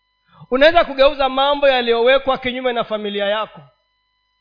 Unaweza 0.50 0.84
kugeuza 0.84 1.28
mambo 1.28 1.68
yaliyowekwa 1.68 2.38
kinyume 2.38 2.72
na 2.72 2.84
familia 2.84 3.24
yako 3.26 3.60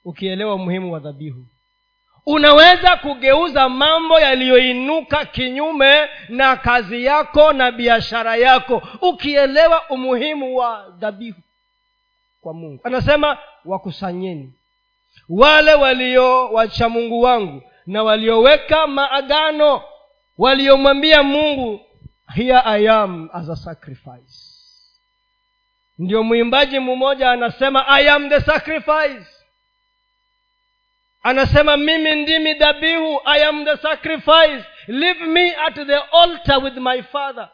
ukielewa 0.05 0.55
umuhimu 0.55 0.93
wa 0.93 0.99
dhabihu 0.99 1.45
unaweza 2.25 2.95
kugeuza 2.95 3.69
mambo 3.69 4.19
yaliyoinuka 4.19 5.25
kinyume 5.25 6.09
na 6.29 6.55
kazi 6.55 7.05
yako 7.05 7.53
na 7.53 7.71
biashara 7.71 8.35
yako. 8.35 8.81
Ukielewa 9.01 9.89
umuhimu 9.89 10.55
wa 10.57 10.85
dhabihu 10.99 11.41
kwa 12.41 12.53
mungu. 12.53 12.81
Anasema 12.83 13.37
wakusanyeni 13.65 14.53
wale 15.29 15.73
walio 15.73 16.47
wacha 16.51 16.89
mungu 16.89 17.21
wangu 17.21 17.61
na 17.87 18.03
walioweka 18.03 18.87
maagano 18.87 19.81
waliomwambia 20.37 21.23
mungu 21.23 21.79
here 22.35 22.61
i 22.65 22.87
am 22.89 23.29
as 23.33 23.49
a 23.49 23.55
sacrifice 23.55 24.33
ndio 25.99 26.23
mwimbaji 26.23 26.79
mmoja 26.79 27.31
anasema 27.31 27.87
i 27.87 28.09
am 28.09 28.29
the 28.29 28.41
sacrifice 28.41 29.25
anasema 31.25 31.77
mimi 31.77 32.15
ndimi 32.15 32.53
dhabihu 32.53 33.21
i 33.25 33.43
am 33.45 33.65
the 33.65 33.77
sacrifice. 33.77 34.63
Leave 34.87 35.25
me 35.25 35.55
at 35.55 35.75
the 35.75 35.97
altar 35.97 36.63
with 36.63 36.77
my 36.77 37.01
father. 37.01 37.49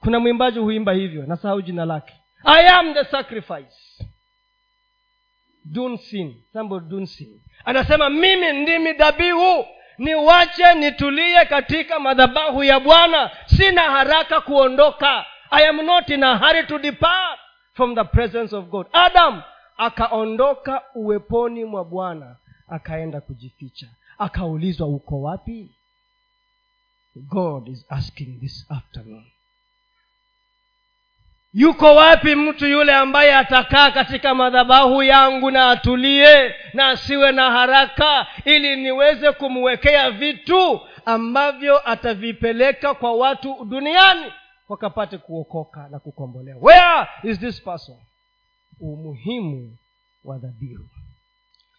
Kuna 0.00 0.20
mwimbaji 0.20 0.58
huimba 0.58 0.92
hivyo 0.92 1.26
nasahau 1.26 1.62
jina 1.62 1.84
lake. 1.84 2.14
I 2.44 2.68
am 2.68 2.94
the 2.94 3.04
sacrifice. 3.04 4.04
Dunsin 5.64 6.34
dunsin 6.88 7.40
anasema 7.64 8.10
mimi 8.10 8.52
ndimi 8.52 8.92
dhabihu. 8.92 9.66
Niwache 9.98 10.74
nitulie 10.74 11.44
katika 11.44 11.98
madhabahu 12.00 12.64
ya 12.64 12.80
bwana. 12.80 13.30
Sina 13.46 13.82
haraka 13.82 14.40
kuondoka. 14.40 15.24
I 15.50 15.68
am 15.68 15.86
not 15.86 16.10
in 16.10 16.22
a 16.22 16.36
hurry 16.38 16.66
to 16.66 16.78
depart 16.78 17.38
from 17.74 17.94
the 17.94 18.04
presence 18.04 18.56
of 18.56 18.64
god. 18.64 18.86
Adam 18.92 19.42
akaondoka 19.76 20.82
uweponi 20.94 21.64
mwa 21.64 21.84
bwana 21.84 22.36
akaenda 22.68 23.20
kujificha. 23.20 23.86
Akaulizwa 24.18 24.86
uko 24.88 25.22
wapi? 25.22 25.68
God 27.16 27.68
is 27.68 27.84
asking 27.88 28.40
this 28.40 28.66
afternoon. 28.70 29.24
Yuko 31.54 31.94
wapi 31.94 32.34
mtu 32.34 32.66
yule 32.66 32.94
ambaye 32.94 33.34
atakaa 33.34 33.90
katika 33.90 34.34
madhabahu 34.34 35.02
yangu 35.02 35.50
na 35.50 35.70
atulie 35.70 36.54
na 36.74 36.88
asiwe 36.88 37.32
na 37.32 37.50
haraka 37.50 38.26
ili 38.44 38.76
niweze 38.76 39.32
kumwekea 39.32 40.10
vitu 40.10 40.80
ambavyo 41.04 41.88
atavipeleka 41.90 42.94
kwa 42.94 43.12
watu 43.14 43.64
duniani 43.64 44.32
wakapate 44.68 45.18
kuokoka 45.18 45.88
na 45.88 45.98
kukombolewa? 45.98 46.58
Where 46.62 47.08
is 47.22 47.38
this 47.40 47.62
person? 47.62 47.96
Umuhimu 48.80 49.76
wa 50.24 50.38
dhabihu. 50.38 50.88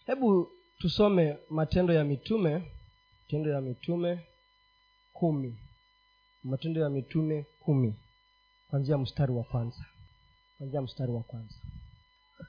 Hebu 0.08 0.52
tusome 0.80 1.38
matendo 1.50 1.94
ya 1.94 2.04
mitume 2.04 2.62
matendo 3.22 3.52
ya 3.52 3.62
mitume 3.62 4.20
kumi. 5.14 5.58
Matendo 6.44 6.82
ya 6.82 6.90
mitume 6.90 7.46
kumi. 7.60 7.96
Kwanzia 8.70 8.98
mstari 8.98 9.32
wa 9.32 9.44
kwanza. 9.44 9.86
Kwanzia 10.58 10.82
mstari 10.82 11.12
wa 11.12 11.24
kwanza. 11.24 11.56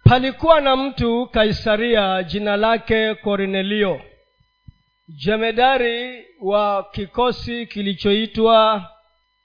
Palikuwa 0.05 0.61
na 0.61 0.77
mtu 0.77 1.27
kaisaria 1.27 2.23
jina 2.23 2.57
lake 2.57 3.15
kornelio 3.15 4.01
jemedari 5.09 6.25
wa 6.41 6.91
kikosi 6.93 7.67
kilichoitwa 7.67 8.91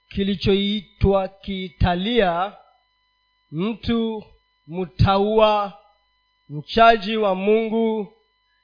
kilichoitwa 0.10 1.28
kiitalia 1.28 2.54
mtu 3.52 4.24
mtaua 4.68 5.74
mchaji 6.50 7.18
wa 7.18 7.36
mungu 7.36 8.13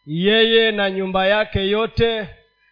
yeye 0.10 0.72
na 0.72 0.92
nyumba 0.92 1.28
yake 1.28 1.70
yote 1.70 2.30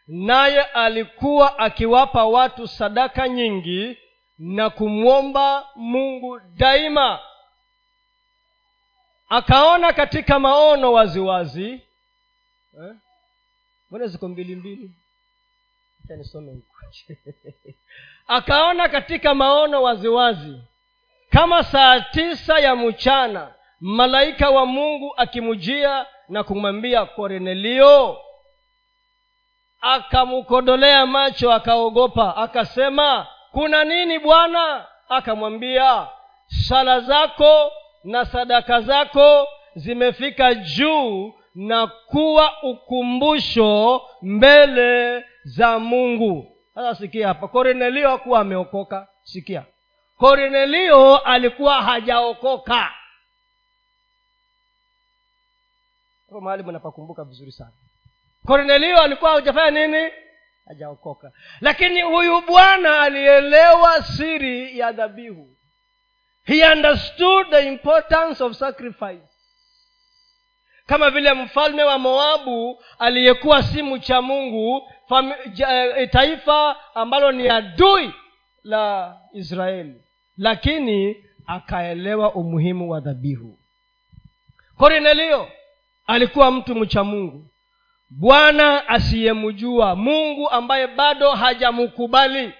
naye 0.08 0.64
alikuwa 0.64 1.60
akiwapa 1.60 2.26
watu 2.26 2.68
sadaka 2.68 3.30
nyingi 3.30 3.98
na 4.40 4.70
kumwomba 4.70 5.68
mungu 5.76 6.40
daima 6.40 7.20
akaona 9.30 9.94
katika 9.94 10.40
maono 10.40 10.94
waziwazi 10.94 11.82
eh? 12.82 12.96
ziko 14.06 14.28
mbili 14.28 14.56
mbili 14.56 14.92
akaona 18.28 18.90
katika 18.90 19.34
maono 19.34 19.84
waziwazi 19.84 20.62
kama 21.30 21.64
saa 21.64 22.02
tisa 22.02 22.60
ya 22.60 22.76
mchana 22.76 23.54
malaika 23.80 24.50
wa 24.50 24.66
mungu 24.66 25.14
akimujia 25.18 26.06
na 26.30 26.44
kumwambia 26.44 27.06
kornelio 27.06 28.18
akamkodolea 29.82 31.06
macho 31.06 31.54
akaogopa 31.54 32.36
akasema 32.38 33.28
kuna 33.52 33.84
nini 33.84 34.20
bwana? 34.20 34.86
Akamwambia 35.10 36.08
sala 36.48 37.00
zako 37.00 37.72
na 38.04 38.26
sadaka 38.26 38.82
zako 38.82 39.48
zimefika 39.76 40.54
juu 40.54 41.34
na 41.56 41.88
kuwa 41.88 42.64
ukumbusho 42.64 44.02
mbele 44.22 45.24
za 45.44 45.80
mungu. 45.80 46.58
Sasa 46.76 46.96
sikia 46.96 47.28
hapa 47.28 47.48
kornelio 47.48 48.10
hakuwa 48.10 48.40
ameokoka. 48.40 49.08
Sikia. 49.24 49.64
Kornelio 50.18 51.18
alikuwa 51.18 51.82
hajaokoka 51.82 52.94
hapo 56.28 56.42
mahali 56.42 56.64
mnapakumbuka 56.64 57.24
vizuri 57.24 57.52
sana. 57.52 57.72
Kornelio 58.46 59.02
alikuwa 59.02 59.32
hajafanya 59.32 59.88
nini? 59.88 60.12
Hajaokoka. 60.68 61.32
Lakini 61.62 62.02
huyu 62.02 62.42
bwana 62.42 63.02
alielewa 63.02 64.04
siri 64.04 64.80
ya 64.80 64.92
dhabihu. 64.92 65.50
He 66.44 66.66
understood 66.72 67.50
the 67.50 67.68
importance 67.68 68.44
of 68.44 68.54
sacrifice. 68.58 69.28
Kama 70.86 71.10
vile 71.10 71.34
mfalme 71.34 71.84
wa 71.84 71.98
moabu 72.00 72.84
aliyekuwa 73.00 73.64
si 73.64 73.84
mcha 73.84 74.22
mungu 74.22 74.92
fam, 75.10 75.34
ja, 75.54 76.08
taifa 76.08 76.76
ambalo 76.96 77.32
ni 77.32 77.50
adui 77.50 78.14
la 78.64 79.18
israeli. 79.34 80.02
Lakini 80.38 81.24
akaelewa 81.48 82.34
umuhimu 82.36 82.90
wa 82.92 83.00
dhabihu. 83.00 83.60
Kornelio 84.78 85.48
alikuwa 86.08 86.52
mtu 86.52 86.76
mcha 86.76 87.04
mungu. 87.04 87.46
Bwana 88.10 88.88
asiyemjua 88.88 89.96
mungu 89.96 90.50
ambaye 90.50 90.88
bado 90.88 91.32
hajamkubali. 91.32 92.54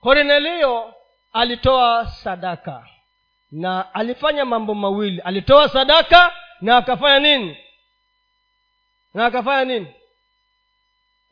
Kornelio 0.00 0.94
alitoa 1.32 2.06
sadaka 2.06 2.86
na 3.50 3.94
alifanya 3.94 4.44
mambo 4.44 4.74
mawili. 4.74 5.20
Alitoa 5.20 5.68
sadaka 5.68 6.32
na 6.60 6.76
akafanya 6.76 7.18
nini? 7.18 7.56
Na 9.14 9.26
akafanya 9.26 9.64
nini? 9.64 9.86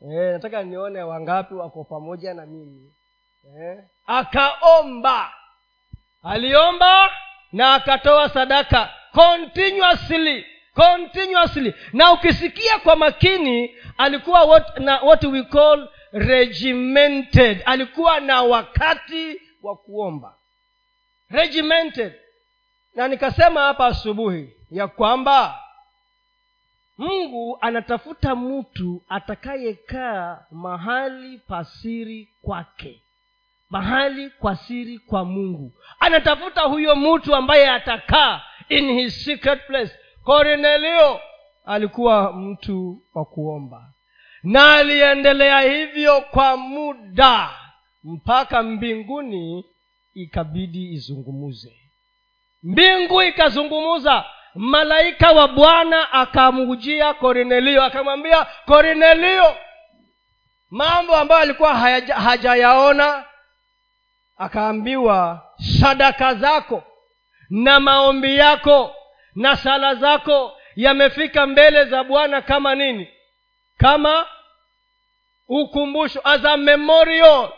E, 0.02 0.32
nataka 0.32 0.62
nione 0.62 1.02
wangapi 1.02 1.54
wako 1.54 1.84
pamoja 1.84 2.34
na 2.34 2.46
mimi. 2.46 2.92
E, 3.60 3.78
akaomba. 4.06 5.32
Aliomba 6.22 7.10
na 7.52 7.74
akatoa 7.74 8.28
sadaka 8.28 8.94
continuously 9.12 10.46
continuously. 10.74 11.74
Na 11.92 12.12
ukisikia 12.12 12.78
kwa 12.78 12.96
makini 12.96 13.74
alikuwa 13.98 14.44
what, 14.44 14.78
na 14.78 15.00
what 15.00 15.24
we 15.24 15.42
call 15.42 15.88
regimented. 16.12 17.62
Alikuwa 17.64 18.20
na 18.20 18.42
wakati 18.42 19.40
wa 19.62 19.76
kuomba. 19.76 20.34
Regimented. 21.30 22.12
Na 22.94 23.08
nikasema 23.08 23.60
hapa 23.60 23.86
asubuhi 23.86 24.52
ya 24.70 24.88
kwamba 24.88 25.58
mungu 26.98 27.58
anatafuta 27.60 28.36
mtu 28.36 29.02
atakayekaa 29.08 30.38
mahali 30.50 31.38
pasiri 31.38 32.28
kwake. 32.42 33.02
Mahali 33.70 34.30
kwa 34.30 34.56
siri 34.56 34.98
kwa 34.98 35.24
mungu. 35.24 35.72
Anatafuta 36.00 36.60
huyo 36.62 36.96
mtu 36.96 37.34
ambaye 37.34 37.70
atakaa 37.70 38.42
in 38.68 38.92
his 38.92 39.24
secret 39.24 39.66
place 39.66 39.92
kornelio 40.24 41.20
alikuwa 41.66 42.32
mtu 42.32 43.02
wa 43.14 43.24
kuomba. 43.24 43.92
Na 44.42 44.74
aliendelea 44.74 45.60
hivyo 45.60 46.20
kwa 46.20 46.56
muda 46.56 47.50
mpaka 48.04 48.62
mbinguni 48.62 49.64
ikabidi 50.14 50.92
izungumuze. 50.92 51.76
Mbingu 52.62 53.22
ikazungumuza 53.22 54.24
malaika 54.54 55.32
wa 55.32 55.48
bwana 55.48 56.12
akamhujia 56.12 57.14
korinelio 57.14 57.82
akamwambia 57.84 58.46
korinelio 58.66 59.56
mambo 60.70 61.16
ambayo 61.16 61.40
alikuwa 61.40 61.74
haja- 61.74 62.14
hajayaona 62.14 63.24
akaambiwa 64.36 65.46
sadaka 65.80 66.34
zako 66.34 66.82
na 67.50 67.80
maombi 67.80 68.36
yako 68.36 68.94
na 69.34 69.56
sala 69.56 69.94
zako 69.94 70.56
yamefika 70.76 71.46
mbele 71.46 71.84
za 71.84 72.04
bwana 72.04 72.42
kama 72.42 72.74
nini? 72.74 73.08
Kama 73.78 74.26
ukumbusho 75.48 76.20
as 76.24 76.44
a 76.44 76.56
memorial 76.56 77.52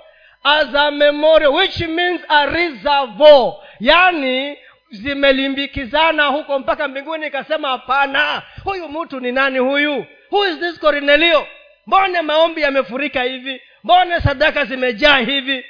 as 0.45 0.75
a 0.75 0.91
memorial 0.91 1.53
which 1.55 1.81
means 1.81 2.21
a 2.29 2.47
reservoir. 2.47 3.55
Yaani 3.81 4.57
zimelimbikizana 4.91 6.27
huko 6.27 6.59
mpaka 6.59 6.89
mbinguni 6.89 7.27
ikasema 7.27 7.69
hapana 7.69 8.43
huyu 8.65 8.89
mtu 8.89 9.21
ni 9.21 9.33
nani 9.33 9.59
huyu? 9.59 10.07
Who 10.31 10.47
is 10.49 10.59
this 10.59 10.79
cornelio? 10.81 11.47
Mbone 11.87 12.23
maombi 12.23 12.61
yamefurika 12.63 13.23
hivi? 13.23 13.63
Mbone 13.85 14.21
sadaka 14.21 14.65
zimejaa 14.65 15.17
hivi? 15.19 15.65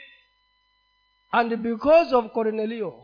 And 1.32 1.56
because 1.56 2.14
of 2.16 2.26
cornelio 2.32 3.01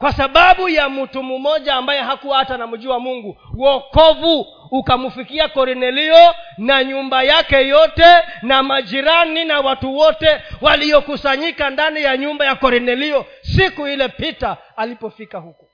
kwa 0.00 0.12
sababu 0.12 0.68
ya 0.68 0.88
mtu 0.88 1.22
mmoja 1.22 1.74
ambaye 1.74 2.00
hakuwa 2.00 2.38
hata 2.38 2.56
namjua 2.56 3.00
mungu. 3.00 3.38
Wokovu 3.56 4.46
ukamfikia 4.70 5.48
kornelio 5.48 6.34
na 6.58 6.84
nyumba 6.84 7.22
yake 7.22 7.68
yote 7.68 8.04
na 8.42 8.62
majirani 8.62 9.44
na 9.44 9.60
watu 9.60 9.96
wote 9.96 10.42
waliokusanyika 10.60 11.70
ndani 11.70 12.02
ya 12.02 12.16
nyumba 12.16 12.44
ya 12.44 12.54
kornelio 12.54 13.26
siku 13.42 13.86
ile 13.88 14.08
pita 14.08 14.56
alipofika 14.76 15.38
huko. 15.38 15.66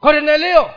Kornelio 0.00 0.70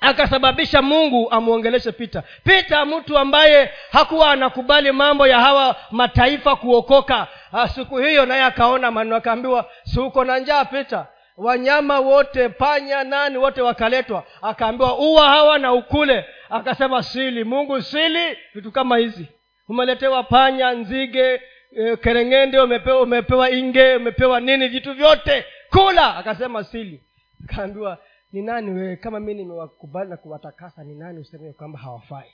akasababisha 0.00 0.82
mungu 0.82 1.30
amwongeleshe 1.30 1.92
pita 1.92 2.22
pita 2.44 2.84
mtu 2.84 3.18
ambaye 3.18 3.72
hakuwa 3.92 4.30
anakubali 4.32 4.92
mambo 4.92 5.26
ya 5.26 5.40
hawa 5.40 5.76
mataifa 5.90 6.56
kuokoka 6.56 7.26
Ah, 7.52 7.68
siku 7.68 7.98
hiyo 7.98 8.26
naye 8.26 8.42
akaona 8.42 8.90
maneno 8.90 9.16
akaambiwa 9.16 9.70
si 9.84 10.00
uko 10.00 10.24
na 10.24 10.38
njaa 10.38 10.64
pita 10.64 11.06
wanyama 11.38 12.00
wote 12.00 12.48
panya 12.48 13.04
nani 13.04 13.36
wote 13.38 13.62
wakaletwa. 13.62 14.24
Akaambiwa 14.42 14.98
uwa 14.98 15.28
hawa 15.28 15.58
na 15.58 15.72
ukule. 15.72 16.24
Akasema 16.50 17.02
sili 17.02 17.44
mungu 17.44 17.82
sili 17.82 18.36
vitu 18.54 18.72
kama 18.72 18.96
hizi. 18.98 19.26
Umeletewa 19.68 20.22
panya 20.22 20.72
nzige 20.72 21.40
e, 21.76 21.96
kerengende 21.96 22.60
umepewa, 22.60 23.02
umepewa 23.02 23.50
inge 23.50 23.96
umepewa 23.96 24.40
nini 24.40 24.68
vitu 24.68 24.94
vyote. 24.94 25.44
Kula! 25.70 26.16
Akasema 26.16 26.64
sili. 26.64 27.02
Akaambiwa 27.44 27.98
ni 28.32 28.42
nani 28.42 28.70
wewe? 28.70 28.96
Kama 28.96 29.20
mi 29.20 29.34
nimewakubali 29.34 30.10
na 30.10 30.16
kuwatakasa 30.16 30.84
ni 30.84 30.94
nani 30.94 31.18
useme 31.20 31.52
kwamba 31.52 31.78
hawafai 31.78 32.30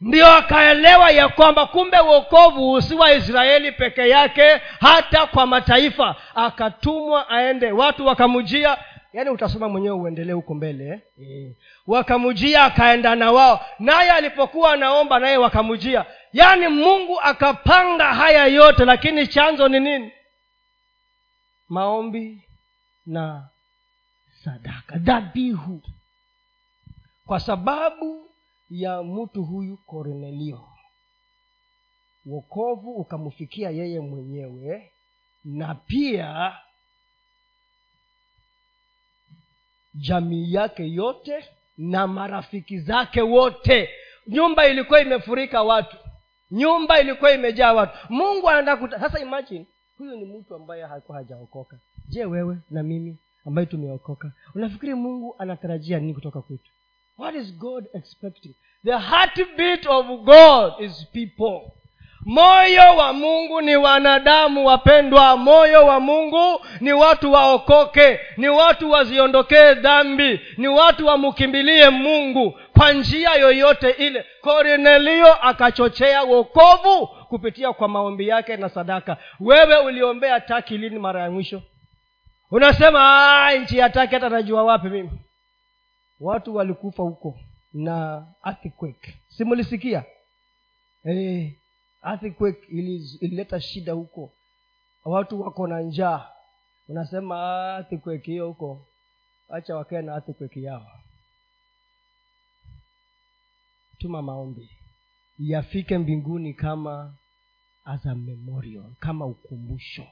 ndio 0.00 0.26
akaelewa 0.32 1.10
ya 1.10 1.28
kwamba 1.28 1.66
kumbe 1.66 2.00
uokovu 2.00 2.82
si 2.82 2.94
wa 2.94 3.12
israeli 3.12 3.72
peke 3.72 4.08
yake 4.08 4.60
hata 4.80 5.26
kwa 5.26 5.46
mataifa. 5.46 6.16
Akatumwa 6.34 7.28
aende. 7.28 7.72
Watu 7.72 8.06
wakamujia 8.06 8.78
yaani 9.12 9.30
utasoma 9.30 9.68
mwenyewe 9.68 9.96
uendelee 9.96 10.32
huko 10.32 10.54
mbele 10.54 10.88
eh? 10.88 11.00
e. 11.22 11.56
wakamujia 11.86 12.64
akaenda 12.64 13.14
na 13.14 13.32
wao. 13.32 13.64
Naye 13.78 14.10
alipokuwa 14.10 14.72
anaomba 14.72 15.18
naye 15.18 15.36
wakamujia 15.36 16.04
yaani 16.32 16.68
mungu 16.68 17.20
akapanga 17.20 18.14
haya 18.14 18.46
yote 18.46 18.84
lakini 18.84 19.26
chanzo 19.26 19.68
ni 19.68 19.80
nini? 19.80 20.12
Maombi 21.68 22.42
na 23.06 23.48
sadaka. 24.44 24.96
Dhabihu. 24.98 25.82
Kwa 27.26 27.40
sababu 27.40 28.29
ya 28.70 29.02
mtu 29.02 29.44
huyu 29.44 29.76
kornelio. 29.76 30.68
Wokovu 32.26 32.90
ukamfikia 32.92 33.70
yeye 33.70 34.00
mwenyewe 34.00 34.92
na 35.44 35.74
pia 35.74 36.56
jamii 39.94 40.52
yake 40.52 40.88
yote 40.92 41.44
na 41.78 42.06
marafiki 42.06 42.78
zake 42.80 43.20
wote. 43.22 43.88
Nyumba 44.26 44.66
ilikuwa 44.68 45.00
imefurika 45.00 45.62
watu. 45.62 45.96
Nyumba 46.50 47.00
ilikuwa 47.00 47.32
imejaa 47.32 47.72
watu. 47.72 47.98
Mungu 48.12 48.48
anataka 48.50 49.00
sasa 49.00 49.20
imagine 49.20 49.66
huyu 49.98 50.16
ni 50.16 50.24
mtu 50.24 50.54
ambaye 50.54 50.82
hakuwa 50.82 51.18
hajaokoka. 51.18 51.78
Je 52.08 52.24
wewe 52.24 52.56
na 52.70 52.82
mimi 52.82 53.16
ambaye 53.46 53.66
tumeokoka 53.66 54.32
unafikiri 54.54 54.94
mungu 54.94 55.34
anatarajia 55.38 55.98
nini 56.00 56.14
kutoka 56.14 56.42
kwetu 56.42 56.70
what 57.20 57.34
is 57.34 57.52
god 57.58 57.84
expecting? 57.94 58.54
The 58.84 58.98
heartbeat 58.98 59.86
of 59.86 60.06
god 60.24 60.72
is 60.80 61.06
people. 61.12 61.60
Moyo 62.26 62.96
wa 62.96 63.12
mungu 63.12 63.60
ni 63.60 63.76
wanadamu 63.76 64.66
wapendwa. 64.66 65.36
Moyo 65.36 65.86
wa 65.86 66.00
mungu 66.00 66.60
ni 66.80 66.92
watu 66.92 67.32
waokoke 67.32 68.20
ni 68.36 68.48
watu 68.48 68.90
waziondokee 68.90 69.74
dhambi 69.74 70.40
ni 70.56 70.68
watu 70.68 71.06
wamkimbilie 71.06 71.90
mungu 71.90 72.58
kwa 72.78 72.92
njia 72.92 73.34
yoyote 73.34 73.90
ile. 73.90 74.24
Kornelio 74.40 75.34
akachochea 75.34 76.22
wokovu 76.22 77.06
kupitia 77.28 77.72
kwa 77.72 77.88
maombi 77.88 78.28
yake 78.28 78.56
na 78.56 78.68
sadaka. 78.68 79.16
Wewe 79.40 79.76
uliombea 79.76 80.40
taki 80.40 80.78
lini 80.78 80.98
mara 80.98 81.22
ya 81.22 81.30
mwisho? 81.30 81.62
Unasema 82.50 83.52
nchi 83.52 83.78
ya 83.78 83.90
taki 83.90 84.14
hata 84.14 84.28
najua 84.28 84.64
wapi 84.64 84.88
mimi 84.88 85.10
watu 86.20 86.54
walikufa 86.54 87.02
huko 87.02 87.40
na 87.72 88.26
earthquake. 88.46 89.14
Simulisikia? 89.28 90.04
Eh, 91.04 91.52
earthquake 92.04 92.66
ilileta 93.20 93.60
shida 93.60 93.92
huko. 93.92 94.32
Watu 95.04 95.40
wako 95.40 95.66
na 95.66 95.80
njaa. 95.80 96.28
Unasema 96.88 97.36
"Ah, 97.36 97.76
earthquake 97.78 98.30
hiyo 98.30 98.48
huko. 98.48 98.86
Acha 99.48 99.76
wakae 99.76 100.02
na 100.02 100.12
earthquake 100.12 100.62
yao. 100.62 100.86
Tuma 103.98 104.22
maombi. 104.22 104.70
Yafike 105.38 105.98
mbinguni 105.98 106.54
kama 106.54 107.14
as 107.84 108.06
a 108.06 108.14
memorial 108.14 108.92
kama 109.00 109.26
ukumbusho 109.26 110.06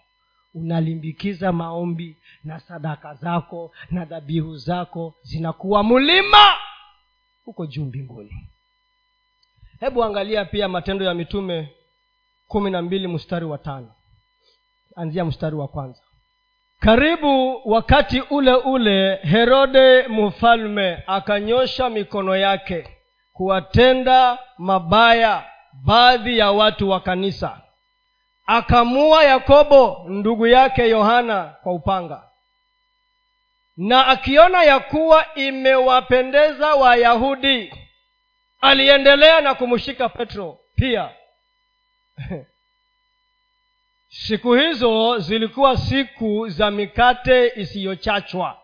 unalimbikiza 0.63 1.53
maombi 1.53 2.17
na 2.45 2.61
sadaka 2.61 3.15
zako 3.15 3.73
na 3.91 4.05
dhabihu 4.05 4.57
zako 4.57 5.15
zinakuwa 5.23 5.85
mlima 5.85 6.53
huko 7.45 7.67
juu 7.67 7.85
mbinguni. 7.85 8.49
Hebu 9.81 10.05
angalia 10.05 10.45
pia 10.45 10.69
matendo 10.69 11.05
ya 11.05 11.15
mitume 11.15 11.69
kumi 12.49 12.71
na 12.71 12.83
mbili 12.83 13.09
mstari 13.09 13.45
wa 13.45 13.59
tano. 13.59 13.93
Anzia 14.97 15.25
mstari 15.25 15.57
wa 15.57 15.69
kwanza. 15.69 16.01
Karibu 16.81 17.61
wakati 17.65 18.21
ule 18.21 18.55
ule 18.55 19.17
herode 19.17 20.09
mfalme 20.09 21.03
akanyosha 21.07 21.91
mikono 21.91 22.37
yake 22.37 22.89
kuwatenda 23.33 24.39
mabaya 24.59 25.45
baadhi 25.85 26.39
ya 26.39 26.53
watu 26.53 26.91
wa 26.91 27.01
kanisa 27.01 27.61
akamua 28.51 29.25
yakobo 29.25 30.05
ndugu 30.09 30.47
yake 30.47 30.89
yohana 30.89 31.45
kwa 31.63 31.73
upanga. 31.73 32.23
Na 33.77 34.07
akiona 34.07 34.63
ya 34.63 34.81
kuwa 34.81 35.35
imewapendeza 35.35 36.75
wayahudi 36.75 37.75
aliendelea 38.61 39.41
na 39.41 39.55
kumshika 39.55 40.09
petro 40.09 40.59
pia. 40.75 41.11
Siku 44.27 44.55
hizo 44.55 45.19
zilikuwa 45.19 45.77
siku 45.77 46.49
za 46.49 46.71
mikate 46.71 47.53
isiyochachwa. 47.57 48.59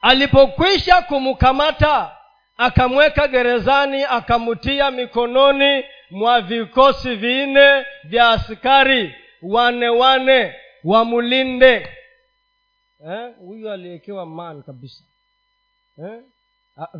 Alipokwisha 0.00 1.02
kumkamata 1.02 2.16
akamweka 2.56 3.28
gerezani 3.28 4.04
akamtia 4.04 4.90
mikononi 4.90 5.84
mwa 6.10 6.40
vikosi 6.40 7.14
vinne 7.16 7.84
vya 8.04 8.30
askari 8.30 9.14
wane 9.42 9.88
wane 9.88 10.54
wamulinde. 10.84 11.88
Eh, 13.06 13.34
huyu 13.38 13.66
eh, 13.66 13.72
aliwekewa 13.72 14.26
man 14.26 14.62
kabisa. 14.62 15.04
Eh? 15.98 16.20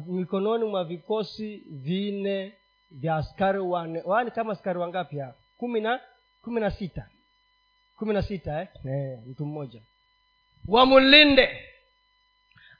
Mikononi 0.06 0.64
mwa 0.64 0.84
vikosi 0.84 1.62
vinne 1.70 2.52
vya 2.90 3.16
askari 3.16 3.58
wane 3.58 4.02
wani 4.04 4.30
kama 4.30 4.52
askari 4.52 4.78
wangapi 4.78 5.18
hapa 5.18 5.38
kumi 5.58 5.80
na 5.80 6.00
kumi 6.42 6.60
na 6.60 6.70
sita. 6.70 7.06
Kumi 7.96 8.14
na 8.14 8.22
sita 8.22 8.60
eh? 8.62 8.68
Eh, 8.86 9.18
mtu 9.26 9.46
mmoja. 9.46 9.80
Wamulinde. 10.68 11.66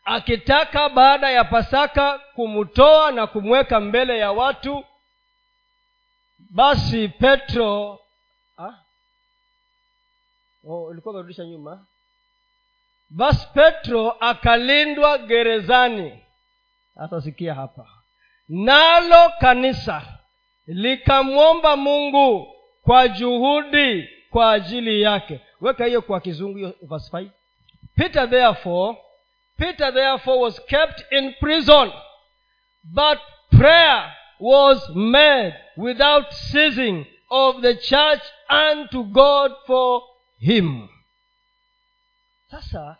Akitaka 0.05 0.89
baada 0.89 1.31
ya 1.31 1.45
pasaka 1.45 2.19
kumtoa 2.35 3.13
na 3.13 3.27
kumweka 3.27 3.81
mbele 3.81 4.19
ya 4.19 4.33
watu 4.33 4.85
basi 6.51 7.09
petro 7.09 7.99
ah? 8.59 8.75
oh, 10.65 10.83
ulikuwa 10.85 11.15
umerudisha 11.15 11.45
nyuma. 11.45 11.87
basi 13.11 13.47
petro 13.55 14.11
akalindwa 14.11 15.19
gerezani. 15.19 16.25
Sasa 16.95 17.23
sikia 17.23 17.55
hapa. 17.55 17.87
Nalo 18.49 19.33
kanisa 19.41 20.03
likamwomba 20.67 21.77
mungu 21.77 22.55
kwa 22.83 23.09
juhudi 23.09 24.09
kwa 24.31 24.53
ajili 24.53 25.03
yake. 25.03 25.41
Weka 25.61 25.85
hiyo 25.85 26.03
kwa 26.03 26.21
kizungu 26.21 26.57
hiyo 26.59 26.75
verse 26.83 27.17
5 27.17 27.29
peter 27.97 28.31
therefore 28.31 28.99
peter 29.57 29.95
therefore 29.95 30.39
was 30.41 30.65
kept 30.67 31.13
in 31.13 31.35
prison 31.35 31.93
but 32.85 33.19
prayer 33.59 34.13
was 34.41 34.89
made 34.95 35.55
without 35.81 36.33
ceasing 36.33 37.07
of 37.31 37.61
the 37.63 37.75
church 37.75 38.23
unto 38.71 39.03
god 39.05 39.53
for 39.67 40.03
him. 40.39 40.89
Sasa 42.51 42.97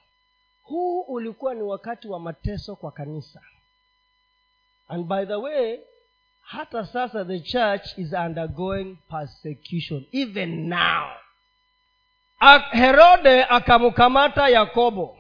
huu 0.63 1.01
ulikuwa 1.01 1.55
ni 1.55 1.63
wakati 1.63 2.09
wa 2.09 2.21
mateso 2.21 2.77
kwa 2.77 2.93
kanisa. 2.93 3.41
And 4.89 5.05
by 5.07 5.27
the 5.27 5.35
way 5.35 5.79
hata 6.43 6.87
sasa 6.87 7.25
the 7.25 7.41
church 7.41 7.99
is 7.99 8.13
undergoing 8.13 8.97
persecution 9.11 10.05
even 10.13 10.69
now. 10.69 11.11
Herode 12.71 13.45
akamkamata 13.45 14.49
yakobo 14.49 15.19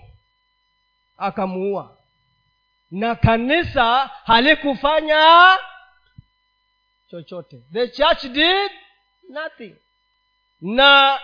akamuua. 1.18 1.96
Na 2.90 3.14
kanisa 3.14 4.10
halikufanya 4.24 5.58
chochote. 7.10 7.62
The 7.72 7.88
church 7.88 8.22
did 8.22 8.70
nothing. 9.28 9.74
Na 10.60 11.18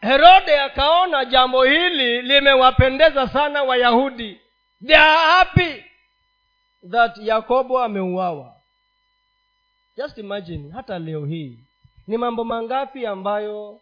herode 0.00 0.60
akaona 0.60 1.24
jambo 1.24 1.64
hili 1.64 2.22
limewapendeza 2.22 3.28
sana 3.28 3.62
wayahudi. 3.62 4.40
They 4.86 4.96
are 4.96 5.18
happy 5.32 5.84
that 6.90 7.16
yakobo 7.18 7.78
ameuawa. 7.82 8.54
Just 9.96 10.18
imagine 10.18 10.70
hata 10.72 10.98
leo 10.98 11.26
hii 11.26 11.58
ni 12.06 12.16
mambo 12.16 12.44
mangapi 12.44 13.06
ambayo 13.06 13.80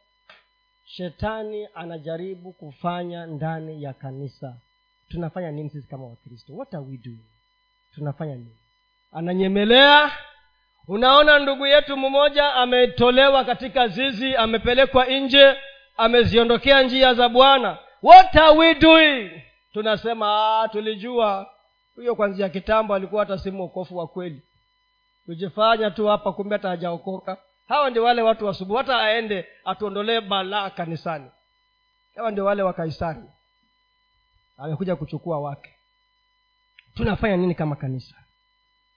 shetani 0.87 1.69
anajaribu 1.75 2.53
kufanya 2.53 3.27
ndani 3.27 3.83
ya 3.83 3.93
kanisa. 3.93 4.57
Tunafanya 5.09 5.51
nini 5.51 5.71
sisi 5.71 5.89
kama 5.89 6.05
wakristo? 6.07 6.53
What 6.55 6.75
are 6.75 6.85
we 6.85 6.97
doing? 6.97 7.25
Tunafanya 7.95 8.35
nini? 8.35 8.57
Ananyemelea 9.13 10.13
unaona 10.89 11.39
ndugu 11.39 11.67
yetu 11.67 11.97
mmoja 11.97 12.55
ametolewa 12.55 13.45
katika 13.45 13.89
zizi 13.89 14.37
amepelekwa 14.37 15.07
nje 15.07 15.57
ameziondokea 15.97 16.83
njia 16.83 17.15
za 17.15 17.29
bwana. 17.29 17.79
What 18.03 18.37
are 18.37 18.59
we 18.59 18.75
doing? 18.75 19.43
Tunasema 19.73 20.27
ah, 20.63 20.69
tulijua. 20.69 21.51
Huyo 21.97 22.15
kwanzia 22.15 22.49
kitambo 22.49 22.95
alikuwa 22.95 23.23
hata 23.25 23.39
si 23.39 23.51
mwokofu 23.51 23.97
wa 23.97 24.07
kweli. 24.07 24.43
Tujifanya 25.27 25.91
tu 25.91 26.07
hapa 26.07 26.33
kumbe 26.33 26.55
hata 26.55 26.69
hajaokoka. 26.69 27.37
Hawa 27.69 27.91
ndio 27.91 28.05
wale 28.05 28.23
watu 28.23 28.47
wasubuhi 28.47 28.79
hata 28.79 28.99
aende 29.03 29.47
atuondolee 29.65 30.21
balaa 30.21 30.71
kanisani. 30.71 31.31
Hawa 32.17 32.31
ndio 32.31 32.45
wale 32.45 32.63
wakaisari 32.63 33.21
amekuja 34.59 34.97
kuchukua 34.97 35.41
wake. 35.41 35.75
Tunafanya 36.95 37.37
nini 37.37 37.55
kama 37.55 37.77
kanisa 37.77 38.15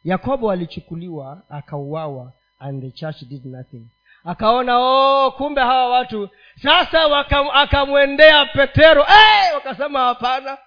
yakobo 0.03 0.51
alichukuliwa 0.51 1.41
akauawa 1.49 2.31
and 2.59 2.81
the 2.83 2.91
church 2.91 3.23
did 3.23 3.45
nothing. 3.45 3.85
Akaona 4.25 4.77
oh 4.79 5.31
kumbe 5.31 5.61
hawa 5.61 5.89
watu. 5.89 6.29
Sasa 6.63 7.17
akamwendea 7.53 8.45
petero. 8.45 9.03
Hey! 9.03 9.53
wakasema 9.53 9.99
hapana. 9.99 10.57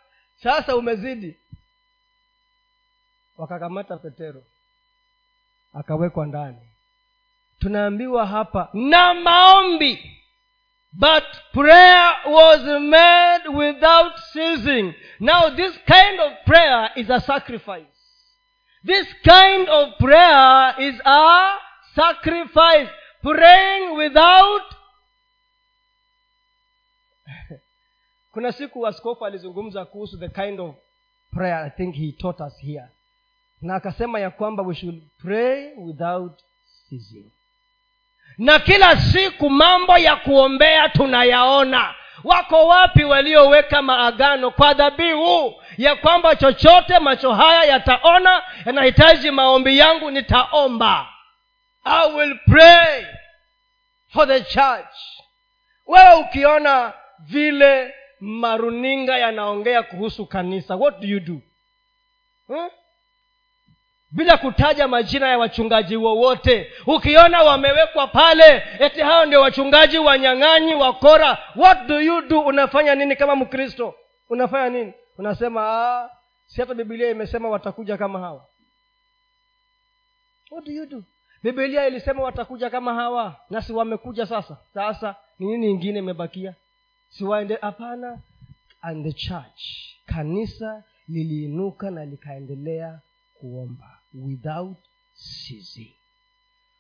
Sasa 0.43 0.77
umezidi. 0.77 1.37
Wakakamata 3.39 3.97
petero. 3.97 4.43
Akawekwa 5.75 6.27
ndani. 6.27 6.59
Tunaambiwa 7.61 8.27
hapa 8.27 8.69
na 8.73 9.15
maombi. 9.15 10.19
But 10.93 11.25
prayer 11.53 12.17
was 12.27 12.61
made 12.81 13.49
without 13.49 14.13
ceasing. 14.33 14.95
Now 15.21 15.51
this 15.57 15.73
kind 15.85 16.21
of 16.21 16.33
prayer 16.45 16.91
is 16.97 17.11
a 17.11 17.21
sacrifice 17.21 17.92
this 18.87 19.07
kind 19.25 19.69
of 19.69 19.99
prayer 19.99 20.75
is 20.79 21.01
a 21.05 21.55
sacrifice. 21.95 22.89
Praying 23.23 23.97
without 23.97 24.63
kuna 28.33 28.53
siku 28.53 28.87
askofu 28.87 29.27
alizungumza 29.27 29.85
kuhusu 29.85 30.19
the 30.19 30.29
kind 30.29 30.61
of 30.61 30.75
prayer 31.35 31.65
i 31.65 31.71
think 31.71 31.95
he 31.95 32.13
taught 32.13 32.41
us 32.41 32.59
here. 32.59 32.89
Na 33.63 33.75
akasema 33.75 34.21
ya 34.21 34.31
kwamba 34.31 34.63
we 34.63 34.75
should 34.75 35.03
pray 35.19 35.73
without 35.77 36.41
ceasing. 36.89 37.31
Na 38.39 38.59
kila 38.59 38.97
siku 38.97 39.51
mambo 39.51 39.99
ya 39.99 40.17
kuombea 40.17 40.89
tunayaona 40.89 41.95
wako 42.25 42.67
wapi 42.67 43.05
walioweka 43.05 43.83
maagano 43.83 44.51
kwa 44.51 44.75
dhabihu 44.75 45.63
ya 45.79 45.97
kwamba 45.97 46.37
chochote 46.37 46.99
macho 46.99 47.33
haya 47.33 47.65
yataona 47.65 48.43
yanahitaji 48.67 49.31
maombi 49.31 49.79
yangu 49.79 50.11
nitaomba. 50.11 51.09
I 51.85 52.13
will 52.15 52.39
pray 52.51 53.07
for 54.13 54.29
the 54.29 54.41
church. 54.41 54.95
Wewe 55.87 56.15
ukiona 56.15 56.93
vile 57.19 57.95
maruninga 58.21 59.19
yanaongea 59.19 59.83
kuhusu 59.83 60.27
kanisa 60.27 60.77
what 60.77 60.99
do 61.01 61.07
you 61.09 61.21
do? 61.21 61.41
Hmm? 62.47 62.69
Bila 64.13 64.37
kutaja 64.37 64.89
majina 64.89 65.29
ya 65.29 65.39
wachungaji 65.39 65.97
wowote. 65.97 66.73
Ukiona 66.87 67.43
wamewekwa 67.43 68.07
pale 68.07 68.63
eti 68.79 69.01
hao 69.01 69.27
ndio 69.27 69.41
wachungaji 69.41 69.99
wanyang'anyi 69.99 70.75
wakora 70.75 71.39
what 71.57 71.87
do 71.87 72.01
you 72.01 72.21
do? 72.23 72.41
Unafanya 72.41 72.95
nini 72.95 73.17
kama 73.17 73.37
mkristo? 73.37 73.95
Unafanya 74.29 74.69
nini? 74.79 74.93
Unasema 75.19 75.61
ah, 75.67 76.11
si 76.47 76.61
hata 76.61 76.75
bibilia 76.75 77.11
imesema 77.11 77.49
watakuja 77.49 77.97
kama 77.97 78.19
hawa. 78.19 78.47
What 80.51 80.65
do 80.67 80.73
you 80.73 80.87
do? 80.87 81.03
Bibilia 81.43 81.87
ilisema 81.87 82.23
watakuja 82.23 82.71
kama 82.71 82.95
hawa 82.95 83.37
na 83.51 83.63
si 83.63 83.73
wamekuja 83.73 84.27
sasa. 84.27 84.57
Sasa 84.75 85.17
ni 85.39 85.47
nini 85.47 85.71
ingine 85.71 85.99
imebakia? 85.99 86.55
Siwaende 87.11 87.55
hapana. 87.61 88.19
And 88.83 89.05
the 89.07 89.13
church 89.13 89.63
kanisa 90.07 90.85
liliinuka 91.09 91.91
na 91.91 92.05
likaendelea 92.05 93.01
kuomba 93.41 93.99
without 94.15 94.77
ceasing 95.15 95.95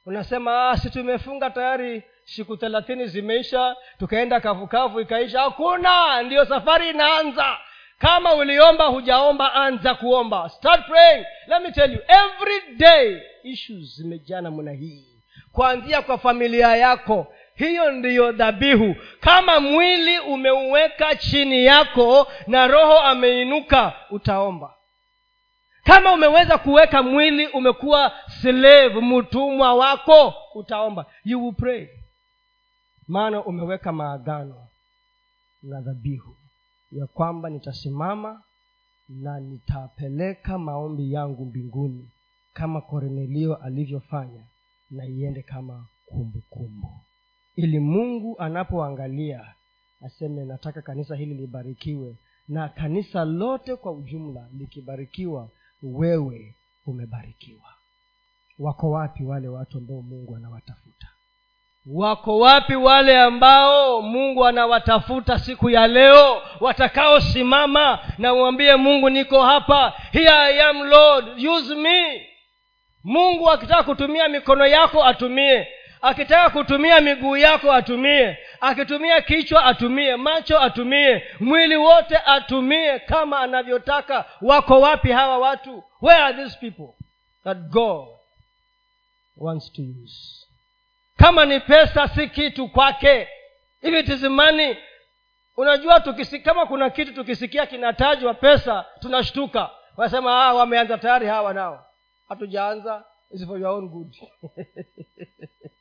unasema 0.06 0.70
ah, 0.70 0.76
si 0.76 0.90
tumefunga 0.90 1.50
tayari 1.50 2.02
siku 2.24 2.56
thelathini 2.56 3.06
zimeisha 3.06 3.76
tukaenda 3.98 4.40
kavukavu 4.40 5.00
ikaisha. 5.00 5.40
Hakuna 5.40 6.22
ndiyo 6.22 6.44
safari 6.44 6.90
inaanza. 6.90 7.58
Kama 7.98 8.34
uliomba 8.34 8.86
hujaomba 8.86 9.52
anza 9.54 9.94
kuomba. 9.94 10.48
Start 10.48 10.86
praying. 10.86 11.24
Let 11.46 11.62
me 11.62 11.72
tell 11.72 11.92
you 11.92 11.98
every 12.08 12.76
day 12.76 13.20
issues 13.42 13.96
zimejaa 13.96 14.40
namna 14.40 14.72
hii. 14.72 15.06
Kuanzia 15.52 16.02
kwa 16.02 16.18
familia 16.18 16.76
yako 16.76 17.34
hiyo 17.54 17.90
ndiyo 17.90 18.32
dhabihu. 18.32 18.96
Kama 19.20 19.60
mwili 19.60 20.18
umeuweka 20.18 21.14
chini 21.16 21.64
yako 21.64 22.32
na 22.46 22.66
roho 22.66 22.98
ameinuka 22.98 23.92
utaomba 24.10 24.74
kama 25.84 26.12
umeweza 26.12 26.58
kuweka 26.58 27.02
mwili 27.02 27.46
umekuwa 27.46 28.12
slave 28.40 29.00
mtumwa 29.00 29.74
wako 29.74 30.34
utaomba 30.54 31.06
you 31.24 31.44
will 31.44 31.54
pray 31.54 31.88
maana 33.08 33.44
umeweka 33.44 33.92
maagano 33.92 34.66
na 35.62 35.80
dhabihu 35.80 36.36
ya 36.92 37.06
kwamba 37.06 37.50
nitasimama 37.50 38.42
na 39.08 39.40
nitapeleka 39.40 40.58
maombi 40.58 41.12
yangu 41.12 41.44
mbinguni 41.44 42.10
kama 42.52 42.80
kornelio 42.80 43.56
alivyofanya 43.56 44.44
na 44.90 45.06
iende 45.06 45.42
kama 45.42 45.86
kumbukumbu 46.06 46.42
kumbu. 46.80 47.00
ili 47.56 47.78
mungu 47.78 48.38
anapoangalia 48.38 49.54
aseme 50.06 50.44
nataka 50.44 50.82
kanisa 50.82 51.16
hili 51.16 51.34
libarikiwe 51.34 52.16
na 52.48 52.68
kanisa 52.68 53.24
lote 53.24 53.76
kwa 53.76 53.92
ujumla 53.92 54.48
likibarikiwa 54.52 55.48
wewe 55.82 56.54
umebarikiwa. 56.86 57.68
Wako 58.58 58.90
wapi 58.90 59.24
wale 59.24 59.48
watu 59.48 59.78
ambao 59.78 60.02
mungu 60.02 60.36
anawatafuta? 60.36 61.06
Wako 61.86 62.38
wapi 62.38 62.74
wale 62.74 63.20
ambao 63.20 64.02
mungu 64.02 64.46
anawatafuta 64.46 65.38
siku 65.38 65.70
ya 65.70 65.86
leo 65.86 66.42
watakaosimama? 66.60 67.98
Na 68.18 68.34
umwambie 68.34 68.76
mungu 68.76 69.10
niko 69.10 69.42
hapa. 69.42 69.92
Here 70.12 70.28
i 70.30 70.60
am 70.62 70.82
lord. 70.82 71.26
Use 71.48 71.74
me. 71.74 72.26
Mungu 73.04 73.50
akitaka 73.50 73.82
kutumia 73.82 74.28
mikono 74.28 74.66
yako 74.66 75.04
atumie. 75.04 75.68
Akitaka 76.02 76.50
kutumia 76.50 77.00
miguu 77.00 77.36
yako 77.36 77.72
atumie 77.72 78.38
akitumia 78.62 79.20
kichwa 79.20 79.64
atumie 79.64 80.16
macho 80.16 80.60
atumie 80.60 81.24
mwili 81.40 81.76
wote 81.76 82.16
atumie 82.16 82.98
kama 82.98 83.40
anavyotaka. 83.40 84.24
Wako 84.42 84.80
wapi 84.80 85.12
hawa 85.12 85.38
watu? 85.38 85.84
Where 86.02 86.22
are 86.22 86.44
these 86.44 86.58
people 86.60 87.04
that 87.44 87.58
god 87.58 88.08
wants 89.36 89.72
to 89.72 89.82
use? 90.04 90.46
Kama 91.16 91.44
ni 91.44 91.60
pesa 91.60 92.08
si 92.08 92.28
kitu 92.28 92.68
kwake. 92.68 93.28
If 93.82 93.94
it 93.94 94.08
is 94.08 94.22
money 94.22 94.76
unajua 95.56 96.00
tukisi, 96.00 96.40
kama 96.40 96.66
kuna 96.66 96.90
kitu 96.90 97.14
tukisikia 97.14 97.66
kinatajwa 97.66 98.34
pesa 98.34 98.84
tunashtuka. 99.00 99.70
Wanasema 99.96 100.44
ah, 100.46 100.54
wameanza 100.54 100.98
tayari 100.98 101.26
hawa 101.26 101.54
nao. 101.54 101.86
Hatujaanza 102.28 103.04
for 103.46 103.58
your 103.60 103.70
own 103.70 103.88
good 103.88 104.14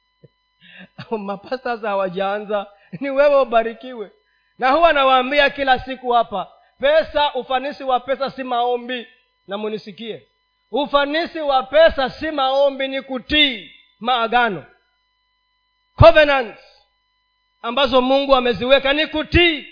mapastas 1.18 1.82
hawajaanza 1.82 2.68
ni 2.99 3.09
wewe 3.09 3.41
ubarikiwe. 3.41 4.12
Na 4.59 4.72
huwa 4.72 4.93
nawaambia 4.93 5.49
kila 5.49 5.80
siku 5.80 6.12
hapa 6.12 6.51
pesa 6.80 7.34
ufanisi 7.34 7.84
wa 7.84 7.99
pesa 7.99 8.30
si 8.30 8.43
maombi. 8.43 9.07
Na 9.47 9.57
munisikie. 9.57 10.28
Ufanisi 10.72 11.39
wa 11.39 11.64
pesa 11.64 12.09
si 12.09 12.32
maombi 12.32 12.88
ni 12.88 13.01
kutii 13.01 13.72
maagano. 13.99 14.66
Covenants 15.95 16.59
ambazo 17.62 18.01
mungu 18.01 18.36
ameziweka 18.36 18.93
ni 18.93 19.07
kutii. 19.07 19.68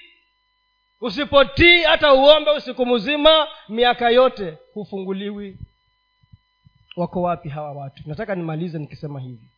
Usipotii 1.01 1.81
hata 1.83 2.13
uombe 2.13 2.51
usiku 2.51 2.85
mzima 2.85 3.47
miaka 3.69 4.09
yote 4.09 4.57
hufunguliwi. 4.73 5.57
Wako 6.97 7.21
wapi 7.21 7.49
hawa 7.49 7.71
watu? 7.71 8.03
Nataka 8.05 8.35
nimalize 8.35 8.79
nikisema 8.79 9.19
hivi 9.19 9.49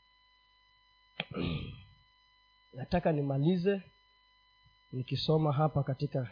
nataka 2.74 3.12
nimalize 3.12 3.82
nikisoma 4.92 5.54
hapa 5.54 5.84
katika 5.84 6.30